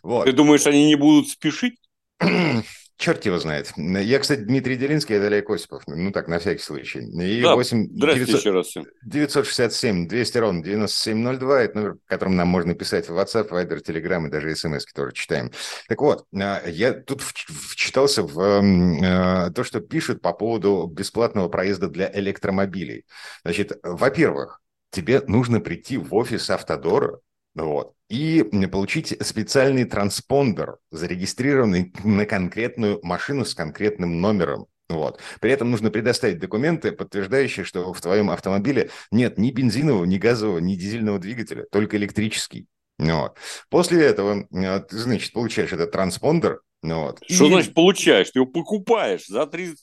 [0.03, 0.25] Вот.
[0.25, 1.79] Ты думаешь, они не будут спешить?
[3.01, 3.73] Черт его знает.
[3.77, 5.81] Я, кстати, Дмитрий Делинский, это Олег Осипов.
[5.87, 6.99] Ну так, на всякий случай.
[6.99, 8.85] И Да, 8 Здрасте 900 еще раз всем.
[9.03, 11.61] 967 200 ровно 9702.
[11.63, 15.51] Это номер, которым нам можно писать в WhatsApp, Viber, Telegram и даже смс тоже читаем.
[15.87, 21.49] Так вот, а, я тут вч- вчитался в а, то, что пишут по поводу бесплатного
[21.49, 23.07] проезда для электромобилей.
[23.43, 24.61] Значит, во-первых,
[24.91, 27.17] тебе нужно прийти в офис Автодора,
[27.55, 34.67] вот, и получить специальный транспондер, зарегистрированный на конкретную машину с конкретным номером.
[34.89, 35.19] Вот.
[35.39, 40.59] При этом нужно предоставить документы, подтверждающие, что в твоем автомобиле нет ни бензинового, ни газового,
[40.59, 42.67] ни дизельного двигателя, только электрический.
[42.99, 43.37] Вот.
[43.69, 46.61] После этого, э, ты, значит, получаешь этот транспондер.
[46.83, 47.19] Вот.
[47.29, 48.31] Что И- значит получаешь?
[48.31, 49.73] Ты его покупаешь за 3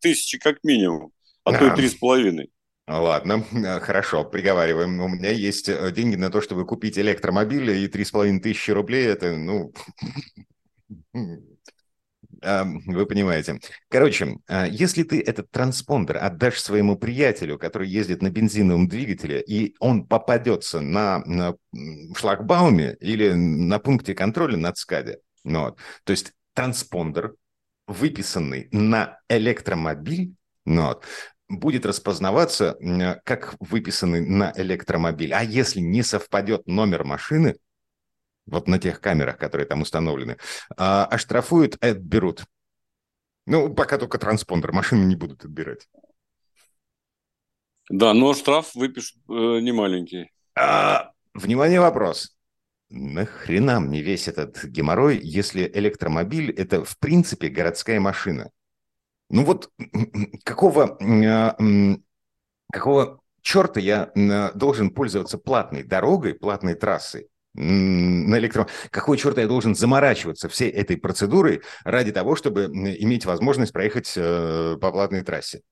[0.00, 1.12] тысячи как минимум,
[1.44, 1.72] а то Да.
[1.72, 2.50] и три с половиной.
[2.86, 5.00] Ладно, э, хорошо, приговариваем.
[5.00, 8.70] У меня есть э, деньги на то, чтобы купить электромобиль, и три с половиной тысячи
[8.70, 9.72] рублей– это, ну,
[12.42, 13.58] а, вы понимаете.
[13.88, 19.74] Короче, а, если ты этот транспондер отдашь своему приятелю, который ездит на бензиновом двигателе, и
[19.80, 21.56] он попадется на, на
[22.16, 27.34] шлагбауме или на пункте контроля на ЦКАДе, ну, вот, то есть транспондер,
[27.86, 31.04] выписанный на электромобиль, ну, вот,
[31.48, 32.76] будет распознаваться
[33.24, 35.32] как выписанный на электромобиль.
[35.32, 37.56] А если не совпадет номер машины,
[38.46, 40.36] вот на тех камерах, которые там установлены,
[40.76, 42.44] а, оштрафуют, отберут.
[43.44, 45.88] Ну, пока только транспондер, машины не будут отбирать.
[47.88, 50.32] Да, но штраф выпишут э, не маленький.
[50.56, 52.36] А, внимание, вопрос.
[52.88, 58.50] Нахрена мне весь этот геморрой, если электромобиль– это, в принципе, городская машина?
[59.28, 59.70] Ну вот
[60.44, 61.56] какого, а,
[62.72, 64.12] какого черта я
[64.54, 68.68] должен пользоваться платной дорогой, платной трассой, на электро...
[68.90, 74.76] Какой черт я должен заморачиваться всей этой процедурой ради того, чтобы иметь возможность проехать э,
[74.80, 75.62] по платной трассе?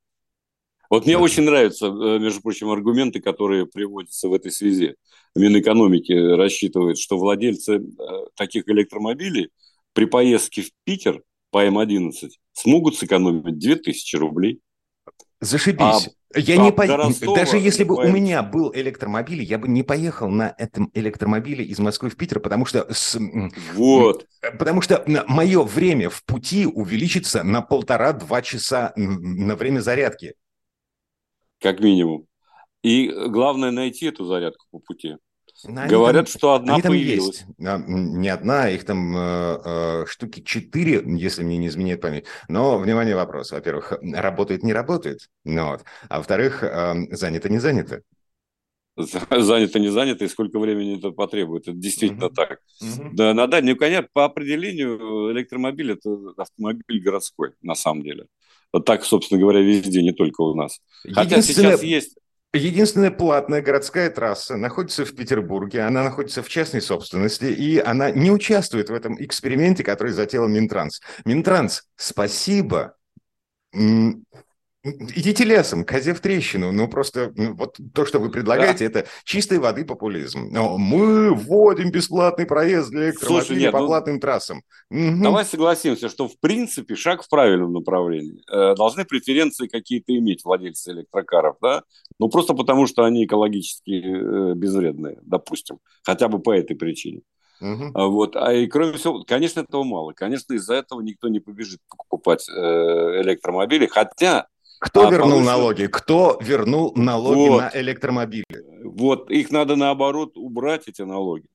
[0.88, 4.96] Вот мне очень нравятся, э, между прочим, аргументы, которые приводятся в этой связи.
[5.36, 7.80] Минэкономики рассчитывает, что владельцы э,
[8.34, 9.50] таких электромобилей
[9.92, 11.22] при поездке в Питер
[11.54, 14.60] по М11 смогут сэкономить 2000 рублей.
[15.40, 16.08] Зашибись.
[16.34, 16.84] А, я не по...
[16.84, 21.78] Даже если бы у меня был электромобиль, я бы не поехал на этом электромобиле из
[21.78, 22.92] Москвы в Питер, потому что...
[22.92, 23.16] С...
[23.74, 24.26] Вот.
[24.58, 30.34] Потому что мое время в пути увеличится на полтора-два часа на время зарядки.
[31.60, 32.26] Как минимум.
[32.82, 35.18] И главное найти эту зарядку по пути.
[35.66, 37.44] Но Говорят, там, что одна они появилась.
[37.58, 38.16] Там есть.
[38.16, 42.26] Не одна, их там э, э, штуки четыре, если мне не изменяет память.
[42.48, 43.52] Но, внимание, вопрос.
[43.52, 45.28] Во-первых, работает, не работает.
[45.44, 45.84] Ну, вот.
[46.08, 48.02] А во-вторых, э, занято, не занято.
[48.96, 51.66] Занято, не занято, и сколько времени это потребует.
[51.66, 52.34] Это действительно uh-huh.
[52.34, 52.60] так.
[52.80, 53.08] Uh-huh.
[53.12, 58.26] Да, на дальнюю, конечно, по определению электромобиль– это автомобиль городской, на самом деле.
[58.86, 60.80] Так, собственно говоря, везде, не только у нас.
[61.12, 62.16] Хотя сейчас есть
[62.54, 68.30] Единственная платная городская трасса находится в Петербурге, она находится в частной собственности, и она не
[68.30, 71.00] участвует в этом эксперименте, который затеял Минтранс.
[71.24, 72.94] Минтранс, спасибо.
[74.84, 76.70] Идите лесом, козе в трещину.
[76.70, 79.00] Ну, просто ну, вот то, что вы предлагаете, да.
[79.00, 80.48] это чистой воды популизм.
[80.50, 84.62] Но мы вводим бесплатный проезд для электромобилей по ну, платным трассам.
[84.90, 85.22] Угу.
[85.22, 88.42] Давай согласимся, что в принципе шаг в правильном направлении.
[88.52, 91.82] Э, должны преференции какие-то иметь владельцы электрокаров, да?
[92.18, 95.78] Ну, просто потому, что они экологически э, безвредные, допустим.
[96.02, 97.22] Хотя бы по этой причине.
[97.62, 97.90] Uh-huh.
[98.10, 98.36] Вот.
[98.36, 100.12] А и кроме всего, конечно, этого мало.
[100.12, 102.52] Конечно, из-за этого никто не побежит покупать э,
[103.22, 103.86] электромобили.
[103.86, 105.46] Хотя кто а вернул повыше...
[105.46, 105.86] налоги?
[105.86, 107.60] Кто вернул налоги вот.
[107.60, 108.44] на электромобили?
[108.84, 111.46] Вот, их надо наоборот убрать, эти налоги.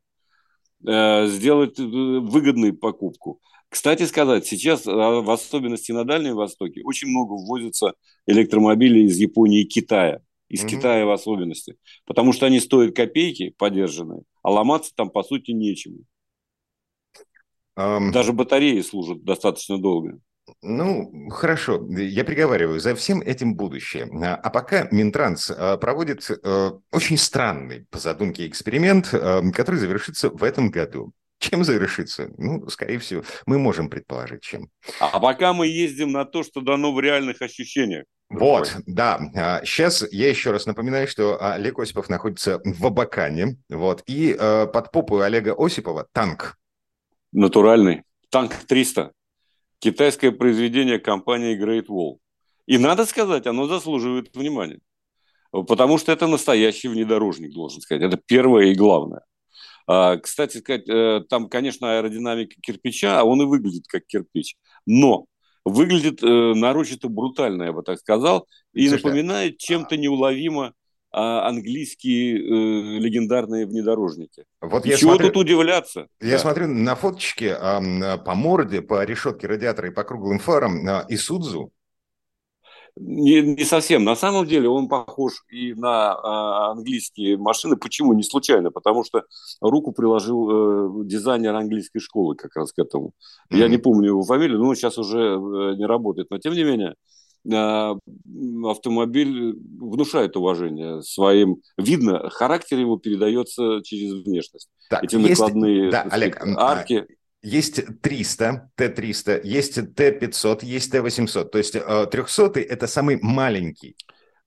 [0.88, 3.40] Э, сделать э, выгодную покупку.
[3.70, 7.94] Кстати сказать, сейчас, а, в особенности на Дальнем Востоке, очень много ввозится
[8.26, 10.22] электромобилей из Японии и Китая.
[10.48, 10.70] Из угу.
[10.70, 11.78] Китая в особенности.
[12.06, 16.00] Потому что они стоят копейки подержанные, а ломаться там, по сути, нечему.
[17.78, 18.12] Um...
[18.12, 20.20] Даже батареи служат достаточно долго.
[20.62, 24.10] Ну, хорошо, я приговариваю, за всем этим будущее.
[24.22, 30.30] А, а пока Минтранс а, проводит э, очень странный, по задумке, эксперимент, э, который завершится
[30.30, 31.14] в этом году.
[31.38, 32.30] Чем завершится?
[32.38, 34.70] Ну, скорее всего, мы можем предположить, чем.
[35.00, 38.04] А пока мы ездим на то, что дано в реальных ощущениях.
[38.30, 39.62] Вот, да.
[39.64, 44.92] Сейчас я еще раз напоминаю, что Олег Осипов находится в Абакане, вот, и э, под
[44.92, 46.58] попу Олега Осипова танк.
[47.32, 48.04] Натуральный.
[48.30, 49.14] Танк 300
[49.80, 52.18] китайское произведение компании Great Wall.
[52.68, 54.80] И надо сказать, оно заслуживает внимания.
[55.52, 58.04] Потому что это настоящий внедорожник, должен сказать.
[58.04, 59.22] Это первое и главное.
[59.88, 64.56] А, кстати сказать, э, там, конечно, аэродинамика кирпича, а он и выглядит как кирпич.
[64.86, 65.26] Но
[65.66, 70.74] выглядит э, нарочито брутально, я бы так сказал, и Слушайте, напоминает чем-то неуловимо а,
[71.12, 74.46] английские э, легендарные внедорожники.
[74.62, 76.08] Вот и я чего смотрю, тут удивляться?
[76.22, 76.40] Я да.
[76.40, 81.72] смотрю на фоточки э, по морде, по решетке радиатора и по круглым фарам э, Исудзу.
[82.96, 84.04] Не, не совсем.
[84.04, 87.78] На самом деле он похож и на э, английские машины.
[87.78, 88.14] Почему?
[88.14, 88.72] Не случайно.
[88.72, 89.24] Потому что
[89.62, 93.14] руку приложил э, дизайнер английской школы как раз к этому.
[93.52, 93.58] Mm-hmm.
[93.58, 96.30] Я не помню его фамилию, но он сейчас уже э, не работает.
[96.30, 96.96] Но тем не менее, а,
[97.46, 101.62] автомобиль внушает уважение своим.
[101.78, 104.70] Видно, характер его передается через внешность.
[104.90, 107.06] Так, Эти есть, накладные да, Олег, а, арки.
[107.42, 111.46] Есть 300, Т-300, есть Т-500, есть Т-800.
[111.46, 113.96] То есть 300– это самый маленький.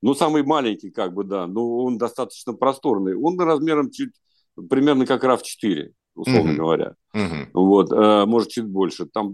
[0.02, 1.46] Ну, самый маленький, как бы, да.
[1.46, 3.14] Но он достаточно просторный.
[3.14, 4.10] Он размером чуть
[4.68, 6.56] примерно как RAV4 условно mm-hmm.
[6.56, 6.94] говоря.
[7.14, 7.46] Mm-hmm.
[7.54, 9.06] Вот, э, может, чуть больше.
[9.06, 9.30] Там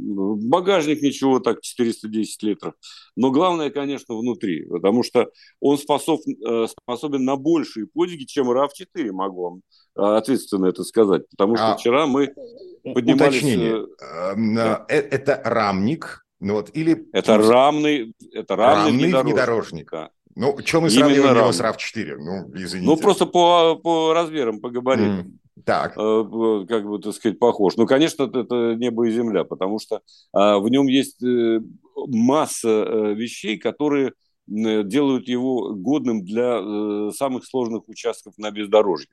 [0.49, 2.75] багажник ничего, так 410 литров.
[3.17, 9.13] Но главное, конечно, внутри, потому что он способ, э, способен на большие подвиги, чем RAV4,
[9.13, 9.61] могу вам
[9.97, 11.29] э, ответственно это сказать.
[11.31, 12.33] Потому что а, вчера мы
[12.83, 13.39] поднимались...
[13.39, 13.87] Уточнение.
[14.55, 14.85] Да.
[14.89, 17.09] Это рамник, ну вот, или...
[17.13, 19.33] Это рамный, это рамный, рамный внедорожник.
[19.33, 19.91] внедорожник.
[19.91, 20.11] Да.
[20.37, 22.17] Ну, что мы сравниваем его с RAV4?
[22.17, 22.89] Ну, извините.
[22.89, 25.21] Ну, просто по, по размерам, по габаритам.
[25.21, 25.33] Mm.
[25.65, 25.97] Так.
[25.97, 27.77] Э, как бы, так сказать, похож.
[27.77, 31.61] Ну, конечно, это небо и земля, потому что а, в нем есть э,
[31.95, 34.13] масса э, вещей, которые
[34.47, 39.11] делают его годным для самых сложных участков на бездорожье.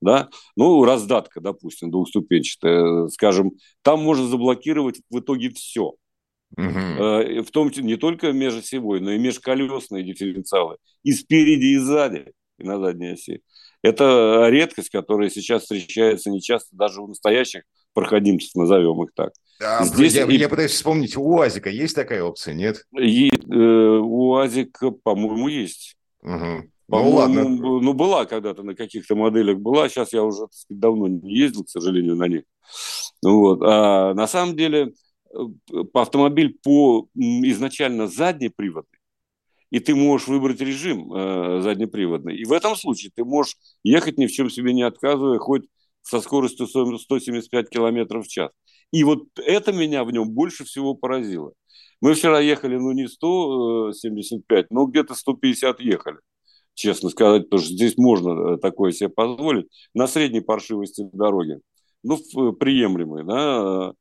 [0.00, 0.28] Да?
[0.54, 5.94] Ну, раздатка, допустим, двухступенчатая, скажем, там можно заблокировать в итоге все.
[6.56, 7.42] Угу.
[7.42, 10.76] В том числе не только межосевой, но и межколесные дифференциалы.
[11.02, 13.42] И спереди, и сзади, и на задней оси.
[13.82, 17.62] Это редкость, которая сейчас встречается нечасто даже у настоящих
[17.94, 19.32] проходимцев, назовем их так.
[19.62, 20.36] А, Здесь я, и...
[20.36, 22.84] я пытаюсь вспомнить, у УАЗика есть такая опция, нет?
[22.98, 25.96] И, э, у УАЗика, по-моему, есть.
[26.22, 26.70] Угу.
[26.88, 27.48] Ну, ладно.
[27.48, 31.70] Ну, была когда-то на каких-то моделях была, сейчас я уже сказать, давно не ездил, к
[31.70, 32.42] сожалению, на них.
[33.22, 33.60] Вот.
[33.62, 34.92] А на самом деле
[35.32, 35.38] э,
[35.94, 38.95] автомобиль по изначально заднеприводный,
[39.70, 42.36] и ты можешь выбрать режим э, заднеприводный.
[42.36, 45.64] И в этом случае ты можешь ехать ни в чем себе не отказывая, хоть
[46.02, 48.50] со скоростью 175 км в час.
[48.92, 51.52] И вот это меня в нем больше всего поразило.
[52.00, 56.18] Мы вчера ехали, ну, не 175, но где-то 150 ехали,
[56.74, 61.58] честно сказать, потому что здесь можно э, такое себе позволить, на средней паршивости дороги.
[62.02, 62.18] Ну,
[62.52, 63.92] приемлемой, да,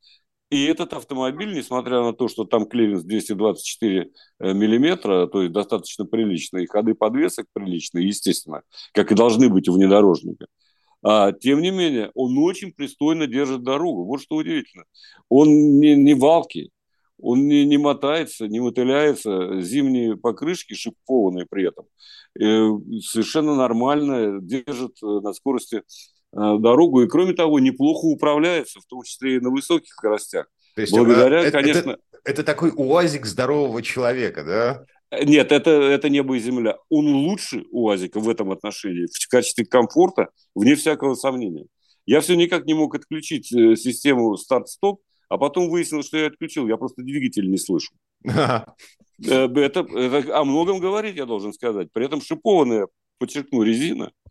[0.49, 6.05] и этот автомобиль, несмотря на то, что там клиренс 224 э, миллиметра, то есть достаточно
[6.05, 8.61] приличные, и ходы подвесок приличные, естественно,
[8.93, 10.45] как и должны быть у внедорожника,
[11.01, 14.05] а, тем не менее, он очень пристойно держит дорогу.
[14.05, 14.85] Вот что удивительно.
[15.29, 16.71] Он не, не валки,
[17.19, 21.85] он не, не мотается, не мотыляется, зимние покрышки шипованные при этом,
[22.39, 25.83] э, совершенно нормально держит э, на скорости
[26.35, 30.47] дорогу, и кроме того, неплохо управляется, в том числе и на высоких скоростях.
[30.75, 31.91] То есть Благодаря, это, конечно...
[31.91, 34.85] Это, это такой уазик здорового человека, да?
[35.11, 36.77] Э, нет, это, это небо и земля.
[36.89, 41.65] Он лучше УАЗика в этом отношении, в качестве комфорта, вне всякого сомнения.
[42.05, 46.67] Я все никак не мог отключить э, систему старт-стоп, а потом выяснилось, что я отключил,
[46.67, 47.93] я просто двигатель не слышу.
[49.17, 51.87] Это, это о многом говорить, я должен сказать.
[51.93, 54.11] При этом шипованная, подчеркну, резина–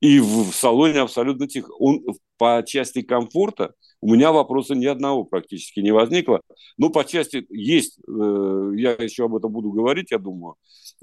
[0.00, 1.72] и в салоне абсолютно тихо.
[1.78, 2.02] Он
[2.36, 6.42] по части комфорта у меня вопроса ни одного практически не возникло.
[6.76, 10.54] Ну, по части есть, э, я еще об этом буду говорить, я думаю.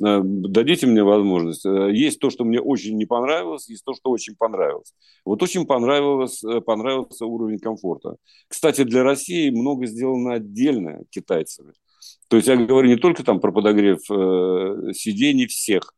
[0.01, 1.65] Э, дадите мне возможность.
[1.65, 4.93] Э, есть то, что мне очень не понравилось, есть то, что очень понравилось.
[5.25, 8.15] Вот очень понравилось, понравился уровень комфорта.
[8.47, 11.73] Кстати, для России много сделано отдельно китайцами.
[12.29, 13.99] То есть я говорю не только там про подогрев
[14.95, 15.93] сидений всех,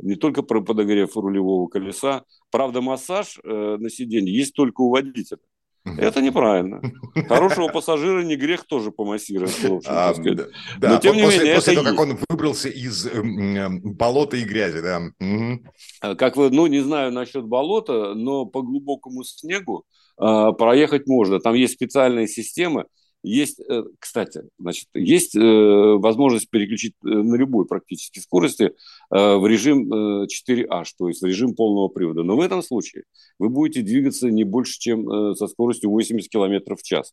[0.00, 2.24] не только про подогрев рулевого колеса.
[2.50, 5.38] Правда, массаж э, на сиденье есть только у водителя.
[5.84, 6.80] Это неправильно.
[7.28, 9.54] Хорошего пассажира не грех тоже помассировать.
[9.86, 11.98] А, да, Но тем не после, менее, после того, есть.
[11.98, 15.02] как он выбрался из э, э, болота и грязи, да.
[15.20, 16.16] Угу.
[16.16, 19.84] Как вы, ну, не знаю насчет болота, но по глубокому снегу
[20.18, 21.38] э, проехать можно.
[21.38, 22.86] Там есть специальная система,
[23.24, 28.72] есть, э, кстати, значит, есть э, возможность переключить э, на любой практически скорости
[29.10, 29.92] в режим
[30.24, 32.22] 4H, то есть в режим полного привода.
[32.22, 33.04] Но в этом случае
[33.38, 37.12] вы будете двигаться не больше, чем со скоростью 80 км в час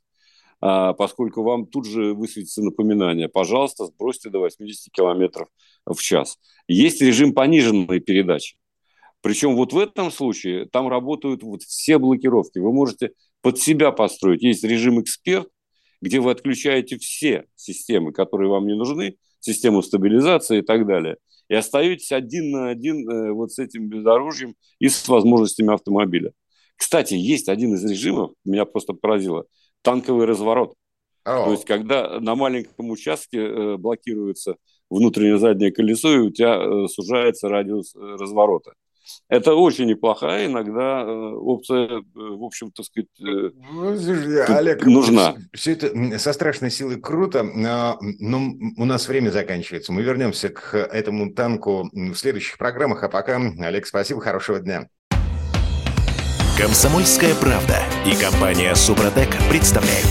[0.62, 5.48] а, поскольку вам тут же высветится напоминание, пожалуйста, сбросьте до 80 км
[5.86, 6.38] в час.
[6.68, 8.58] Есть режим пониженной передачи.
[9.22, 12.60] Причем вот в этом случае там работают вот все блокировки.
[12.60, 14.44] Вы можете под себя построить.
[14.44, 15.48] Есть режим эксперт,
[16.02, 21.56] где вы отключаете все системы, которые вам не нужны, систему стабилизации и так далее, и
[21.56, 26.32] остаетесь один на один э, вот с этим бездорожьем и с возможностями автомобиля.
[26.76, 29.46] Кстати, есть один из режимов, меня просто поразило,
[29.82, 30.74] танковый разворот.
[31.28, 31.46] Oh.
[31.46, 34.56] То есть, когда на маленьком участке э, блокируется
[34.90, 38.74] внутреннее заднее колесо, и у тебя э, сужается радиус разворота.
[39.30, 45.36] Это очень неплохая иногда э, опция, э, в общем, так сказать, э, ну, Олег, нужна.
[45.54, 47.98] Все это со страшной силой круто, но
[48.78, 49.94] у нас время заканчивается.
[49.94, 54.88] Мы вернемся к этому танку в следующих программах, а пока, Олег, спасибо, хорошего дня.
[56.58, 60.08] Комсомольская правда и компания Супротек представляют.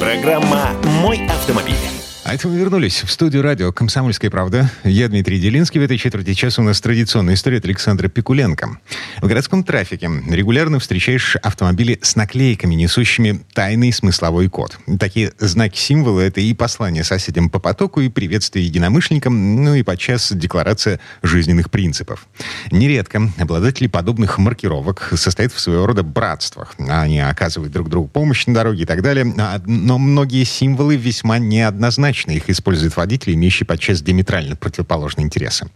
[0.00, 0.70] Программа
[1.02, 1.91] «Мой автомобиль».
[2.32, 4.70] Это мы вернулись в студию радио «Комсомольская правда».
[4.84, 5.78] Я Дмитрий Делинский.
[5.78, 8.78] В этой четверти часа у нас традиционная история от Александра Пикуленко.
[9.20, 14.78] В городском трафике регулярно встречаешь автомобили с наклейками, несущими тайный смысловой код.
[14.98, 21.00] Такие знаки-символы— это и послание соседям по потоку, и приветствие единомышленникам, ну и подчас декларация
[21.22, 22.26] жизненных принципов.
[22.70, 26.76] Нередко обладатели подобных маркировок состоят в своего рода братствах.
[26.78, 29.26] Они оказывают друг другу помощь на дороге и так далее.
[29.66, 35.66] Но многие символы весьма неоднозначны ошибочно их используют водители, имеющие подчас диаметрально противоположные интересы.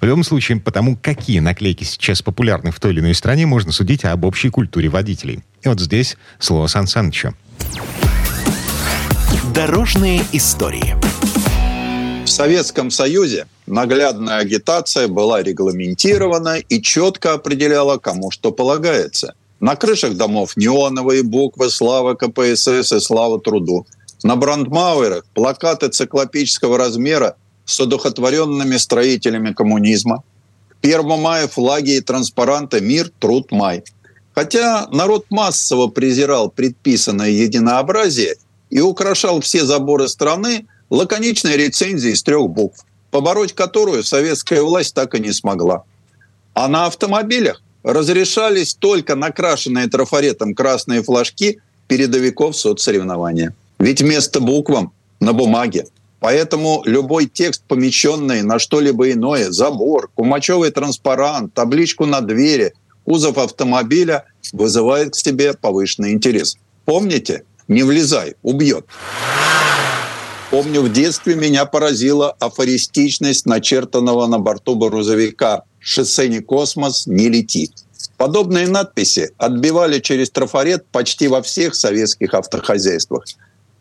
[0.00, 4.04] В любом случае, потому какие наклейки сейчас популярны в той или иной стране, можно судить
[4.04, 5.40] об общей культуре водителей.
[5.64, 7.34] И вот здесь слово Сан Санычу.
[9.54, 10.96] Дорожные истории.
[12.24, 19.34] В Советском Союзе наглядная агитация была регламентирована и четко определяла, кому что полагается.
[19.60, 23.86] На крышах домов неоновые буквы «Слава КПСС» и «Слава труду».
[24.22, 30.22] На брандмауэрах плакаты циклопического размера с одухотворенными строителями коммунизма.
[30.68, 33.84] К 1 мая флаги и транспаранты «Мир, труд, май».
[34.34, 38.36] Хотя народ массово презирал предписанное единообразие
[38.70, 45.14] и украшал все заборы страны– лаконичная рецензия из трех букв, побороть которую советская власть так
[45.14, 45.84] и не смогла.
[46.54, 53.54] А на автомобилях разрешались только накрашенные трафаретом красные флажки передовиков соцсоревнования.
[53.78, 55.86] Ведь вместо буквам на бумаге.
[56.20, 62.74] Поэтому любой текст, помещенный на что-либо иное, забор, кумачевый транспарант, табличку на двери,
[63.04, 66.56] кузов автомобиля, вызывает к себе повышенный интерес.
[66.84, 67.44] Помните?
[67.68, 68.86] Не влезай, убьет.
[70.50, 77.70] Помню, в детстве меня поразила афористичность начертанного на борту грузовика «Шоссе не космос, не лети».
[78.16, 83.24] Подобные надписи отбивали через трафарет почти во всех советских автохозяйствах.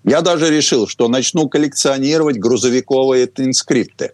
[0.03, 4.11] Я даже решил, что начну коллекционировать грузовиковые инскрипты.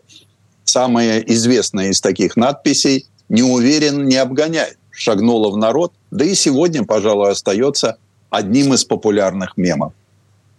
[0.63, 6.84] Самая известная из таких надписей «Не уверен, не обгоняй» шагнула в народ, да и сегодня,
[6.84, 7.97] пожалуй, остается
[8.29, 9.93] одним из популярных мемов.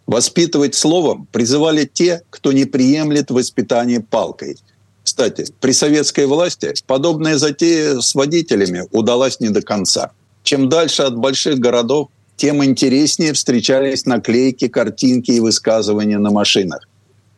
[0.07, 4.59] Воспитывать словом призывали те, кто не приемлет воспитание палкой.
[5.03, 10.13] Кстати, при советской власти подобная затея с водителями удалась не до конца.
[10.43, 16.89] Чем дальше от больших городов, тем интереснее встречались наклейки, картинки и высказывания на машинах.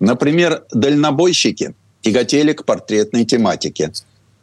[0.00, 3.92] Например, дальнобойщики тяготели к портретной тематике.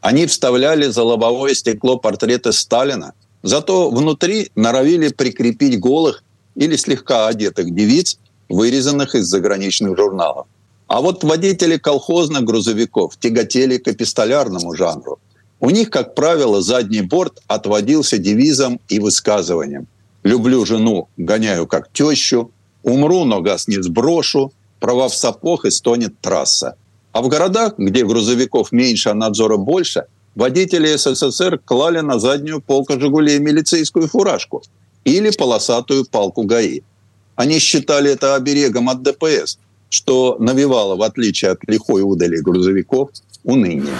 [0.02, 6.24] Они вставляли за лобовое стекло портреты Сталина, зато внутри норовили прикрепить голых
[6.56, 10.48] или слегка одетых девиц, вырезанных из заграничных журналов.
[10.88, 15.20] А вот водители колхозных грузовиков тяготели к эпистолярному жанру.
[15.60, 19.88] У них, как правило, задний борт отводился девизом и высказыванием.
[20.24, 22.52] «Люблю жену, гоняю как тещу»,
[22.84, 26.76] «Умру, но газ не сброшу», «Права в сапог и стонет трасса».
[27.14, 30.06] А в городах, где грузовиков меньше, а надзора больше,
[30.36, 34.64] водители СССР клали на заднюю полку «Жигулей» милицейскую фуражку–
[35.06, 36.82] или полосатую палку ГАИ.
[37.36, 39.58] Они считали это оберегом от ДПС,
[39.90, 43.10] что навевало, в отличие от лихой удали грузовиков,
[43.44, 43.96] уныние.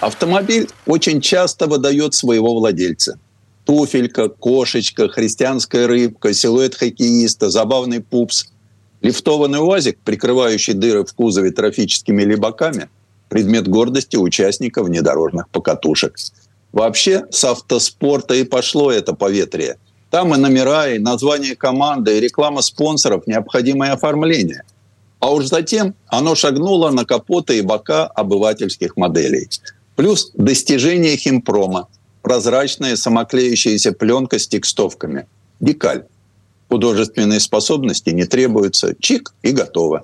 [0.00, 3.18] Автомобиль очень часто выдает своего владельца.
[3.66, 8.46] Туфелька, кошечка, христианская рыбка, силуэт хоккеиста, забавный пупс.
[9.02, 12.88] Лифтованный УАЗик, прикрывающий дыры в кузове трофическими либаками,
[13.28, 16.16] предмет гордости участников внедорожных покатушек–
[16.76, 19.78] Вообще с автоспорта и пошло это поветрие.
[20.10, 24.62] Там и номера, и название команды, и реклама спонсоров, необходимое оформление.
[25.18, 29.48] А уж затем оно шагнуло на капоты и бока обывательских моделей.
[29.94, 31.88] Плюс достижение химпрома,
[32.26, 35.28] прозрачная самоклеющаяся пленка с текстовками.
[35.60, 36.06] Декаль.
[36.68, 38.96] Художественные способности не требуются.
[38.98, 40.02] Чик и готово.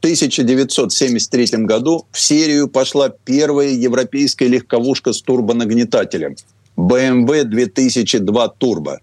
[0.00, 6.34] 1973 году в серию пошла первая европейская легковушка с турбонагнетателем
[6.76, 8.96] BMW 2002 Turbo.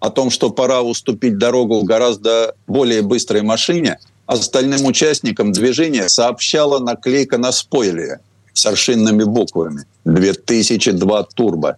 [0.00, 7.38] О том, что пора уступить дорогу гораздо более быстрой машине, остальным участникам движения сообщала наклейка
[7.38, 8.18] на спойлере
[8.52, 11.76] с аршинными буквами 2002 Turbo.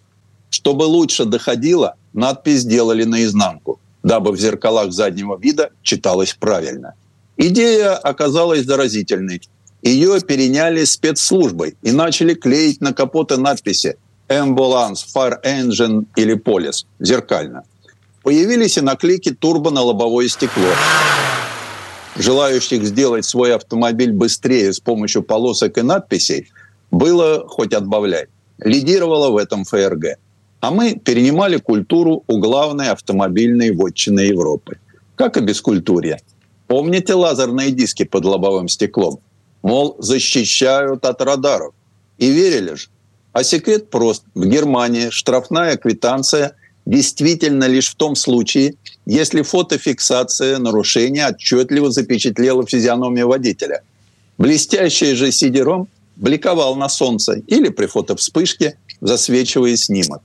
[0.55, 6.95] Чтобы лучше доходило, надпись сделали наизнанку, дабы в зеркалах заднего вида читалось правильно–
[7.37, 9.43] Идея оказалась заразительной.
[9.83, 13.97] Ее переняли спецслужбой и начали клеить на капоты надписи
[14.29, 17.65] «Ambulance», «Fire Engine» или «Полис» зеркально.
[18.23, 20.71] Появились и наклейки турбо на лобовое стекло.
[22.17, 26.51] Желающих сделать свой автомобиль быстрее с помощью полосок и надписей
[26.91, 28.27] было хоть отбавляй.
[28.59, 30.19] Лидировала в этом ФРГ.
[30.65, 34.79] А мы перенимали культуру у главной автомобильной вотчины Европы.
[35.15, 36.21] Как и бескультурье–
[36.67, 39.19] Помните лазерные диски под лобовым стеклом?
[39.63, 41.75] Мол, защищают от радаров.
[42.19, 42.89] И верили же.
[43.33, 44.25] А секрет прост.
[44.35, 46.57] В Германии штрафная квитанция
[46.87, 48.75] действительно лишь в том случае,
[49.07, 53.83] если фотофиксация нарушения отчетливо запечатлела физиономию водителя.
[54.39, 60.23] Блестящий же сидером бликовал на солнце или при фотовспышке, засвечивая снимок.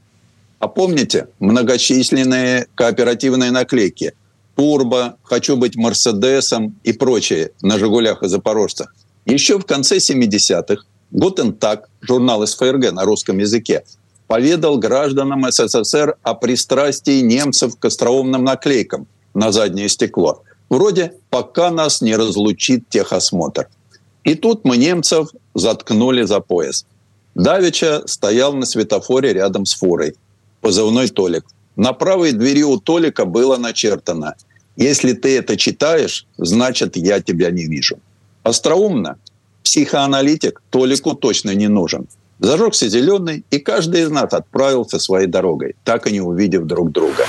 [0.60, 4.14] А помните многочисленные кооперативные наклейки
[4.56, 8.94] турбо, хочу быть Мерседесом и прочее на «Жигулях» и «Запорожцах».
[9.26, 13.84] Еще в конце 70-х Гутен Так, журнал из ФРГ на русском языке,
[14.28, 20.44] поведал гражданам СССР о пристрастии немцев к остроумным наклейкам на заднее стекло.
[20.70, 23.70] Вроде «пока нас не разлучит техосмотр».
[24.24, 26.86] И тут мы немцев заткнули за пояс.
[27.34, 30.16] Давича стоял на светофоре рядом с фурой.
[30.62, 31.46] Позывной Толик.
[31.76, 34.36] На правой двери у Толика было начертано
[34.76, 38.00] «Если ты это читаешь, значит, я тебя не вижу».
[38.44, 39.18] Остроумно.
[39.64, 42.08] Психоаналитик Толику точно не нужен.
[42.40, 47.26] Зажегся зеленый, и каждый из нас отправился своей дорогой, так и не увидев друг друга.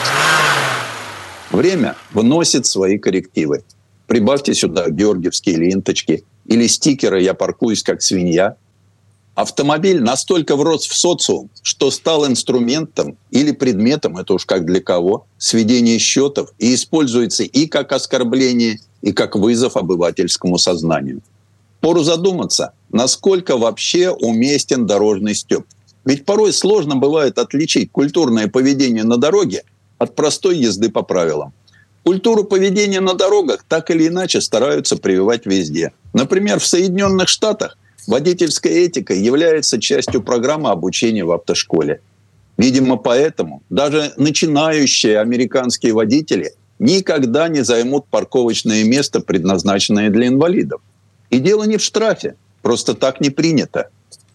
[1.50, 3.64] Время вносит свои коррективы.
[4.06, 8.56] Прибавьте сюда георгиевские ленточки или стикеры «Я паркуюсь как свинья».
[9.34, 15.26] Автомобиль настолько врос в социум, что стал инструментом или предметом, это уж как для кого,
[15.38, 21.22] сведения счетов и используется и как оскорбление, и как вызов обывательскому сознанию.
[21.80, 25.64] Пору задуматься, насколько вообще уместен дорожный стёб.
[26.04, 29.62] Ведь порой сложно бывает отличить культурное поведение на дороге
[29.98, 31.52] от простой езды по правилам.
[32.04, 35.92] Культуру поведения на дорогах так или иначе стараются прививать везде.
[36.12, 37.76] Например, в Соединенных Штатах
[38.06, 42.00] водительская этика является частью программы обучения в автошколе.
[42.56, 50.80] Видимо, поэтому даже начинающие американские водители никогда не займут парковочное место, предназначенное для инвалидов.
[51.30, 53.88] И дело не в штрафе, просто так не принято.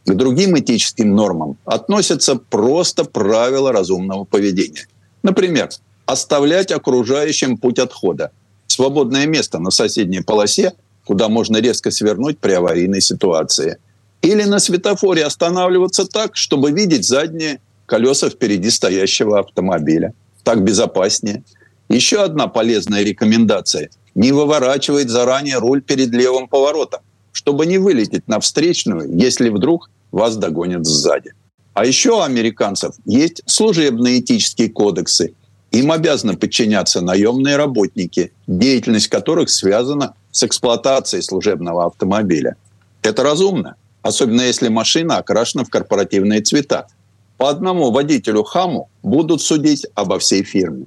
[0.06, 4.88] К другим этическим нормам относятся просто правила разумного поведения.
[5.24, 5.70] Например,
[6.06, 8.32] оставлять окружающим путь отхода.
[8.68, 10.74] Свободное место на соседней полосе,
[11.06, 13.78] куда можно резко свернуть при аварийной ситуации.
[14.22, 20.14] Или на светофоре останавливаться так, чтобы видеть задние колеса впереди стоящего автомобиля.
[20.44, 21.44] Так безопаснее.
[21.90, 27.02] Еще одна полезная рекомендация– не выворачивает заранее руль перед левым поворотом,
[27.34, 31.34] чтобы не вылететь на встречную, если вдруг вас догонят сзади.
[31.74, 35.34] А еще у американцев есть служебные этические кодексы.
[35.76, 42.56] Им обязаны подчиняться наемные работники, деятельность которых связана с эксплуатацией служебного автомобиля.
[43.02, 46.88] Это разумно, особенно если машина окрашена в корпоративные цвета.
[47.36, 50.86] По одному водителю хаму будут судить обо всей фирме.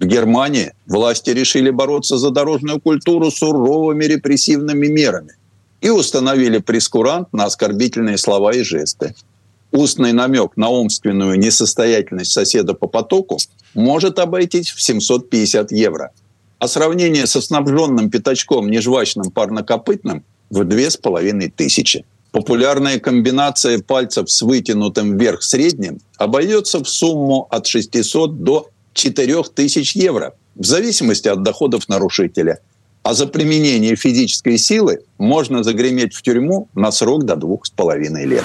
[0.00, 5.34] В Германии власти решили бороться за дорожную культуру суровыми репрессивными мерами
[5.80, 9.14] и установили прескурант на оскорбительные слова и жесты.
[9.74, 13.38] Устный намек на умственную несостоятельность соседа по потоку
[13.74, 16.12] может обойтись в 750 евро,
[16.60, 22.04] а сравнение со снабженным пятачком нежвачным парнокопытным в 2500.
[22.30, 30.34] Популярная комбинация пальцев с вытянутым вверх средним обойдется в сумму от 600 до 4000 евро,
[30.54, 32.60] в зависимости от доходов нарушителя.
[33.02, 38.24] А за применение физической силы можно загреметь в тюрьму на срок до двух с половиной
[38.24, 38.44] лет.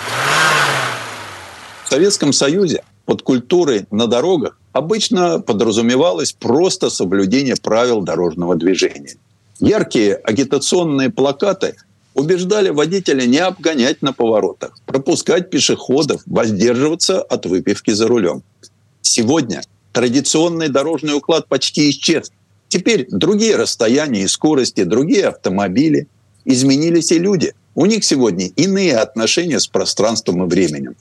[1.89, 9.15] В Советском Союзе под культурой на дорогах обычно подразумевалось просто соблюдение правил дорожного движения.
[9.59, 11.77] Яркие агитационные плакаты
[12.13, 18.43] убеждали водителя не обгонять на поворотах, пропускать пешеходов, воздерживаться от выпивки за рулем.
[19.01, 22.31] Сегодня традиционный дорожный уклад почти исчез.
[22.67, 26.07] Теперь другие расстояния и скорости, другие автомобили.
[26.45, 27.55] Изменились и люди.
[27.73, 30.95] У них сегодня иные отношения с пространством и временем.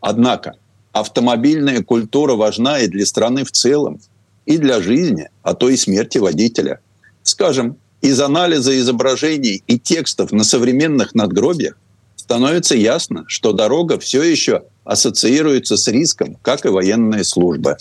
[0.00, 0.56] Однако
[0.92, 4.00] автомобильная культура важна и для страны в целом,
[4.46, 6.80] и для жизни, а то и смерти водителя.
[7.22, 11.76] Скажем, из анализа изображений и текстов на современных надгробиях
[12.16, 17.76] становится ясно, что дорога все еще ассоциируется с риском, как и военная служба.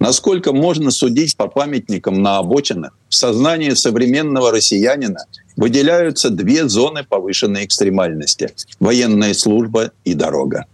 [0.00, 5.20] Насколько можно судить по памятникам на обочинах, в сознании современного россиянина
[5.56, 10.66] выделяются две зоны повышенной экстремальности– военная служба и дорога.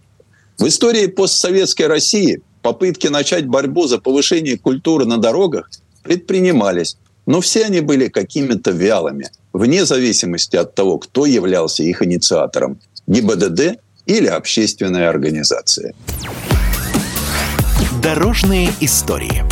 [0.61, 5.71] В истории постсоветской России попытки начать борьбу за повышение культуры на дорогах
[6.03, 12.79] предпринимались, но все они были какими-то вялыми, вне зависимости от того, кто являлся их инициатором–
[13.07, 15.95] ГИБДД или общественная организация.
[18.03, 19.43] Дорожные истории.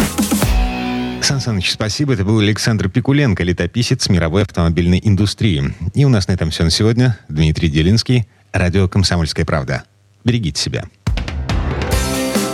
[1.23, 2.13] Сан Саныч, спасибо.
[2.13, 5.73] Это был Александр Пикуленко, летописец мировой автомобильной индустрии.
[5.95, 7.17] И у нас на этом все на сегодня.
[7.29, 9.85] Дмитрий Делинский, радио «Комсомольская правда».
[10.23, 10.83] Берегите себя.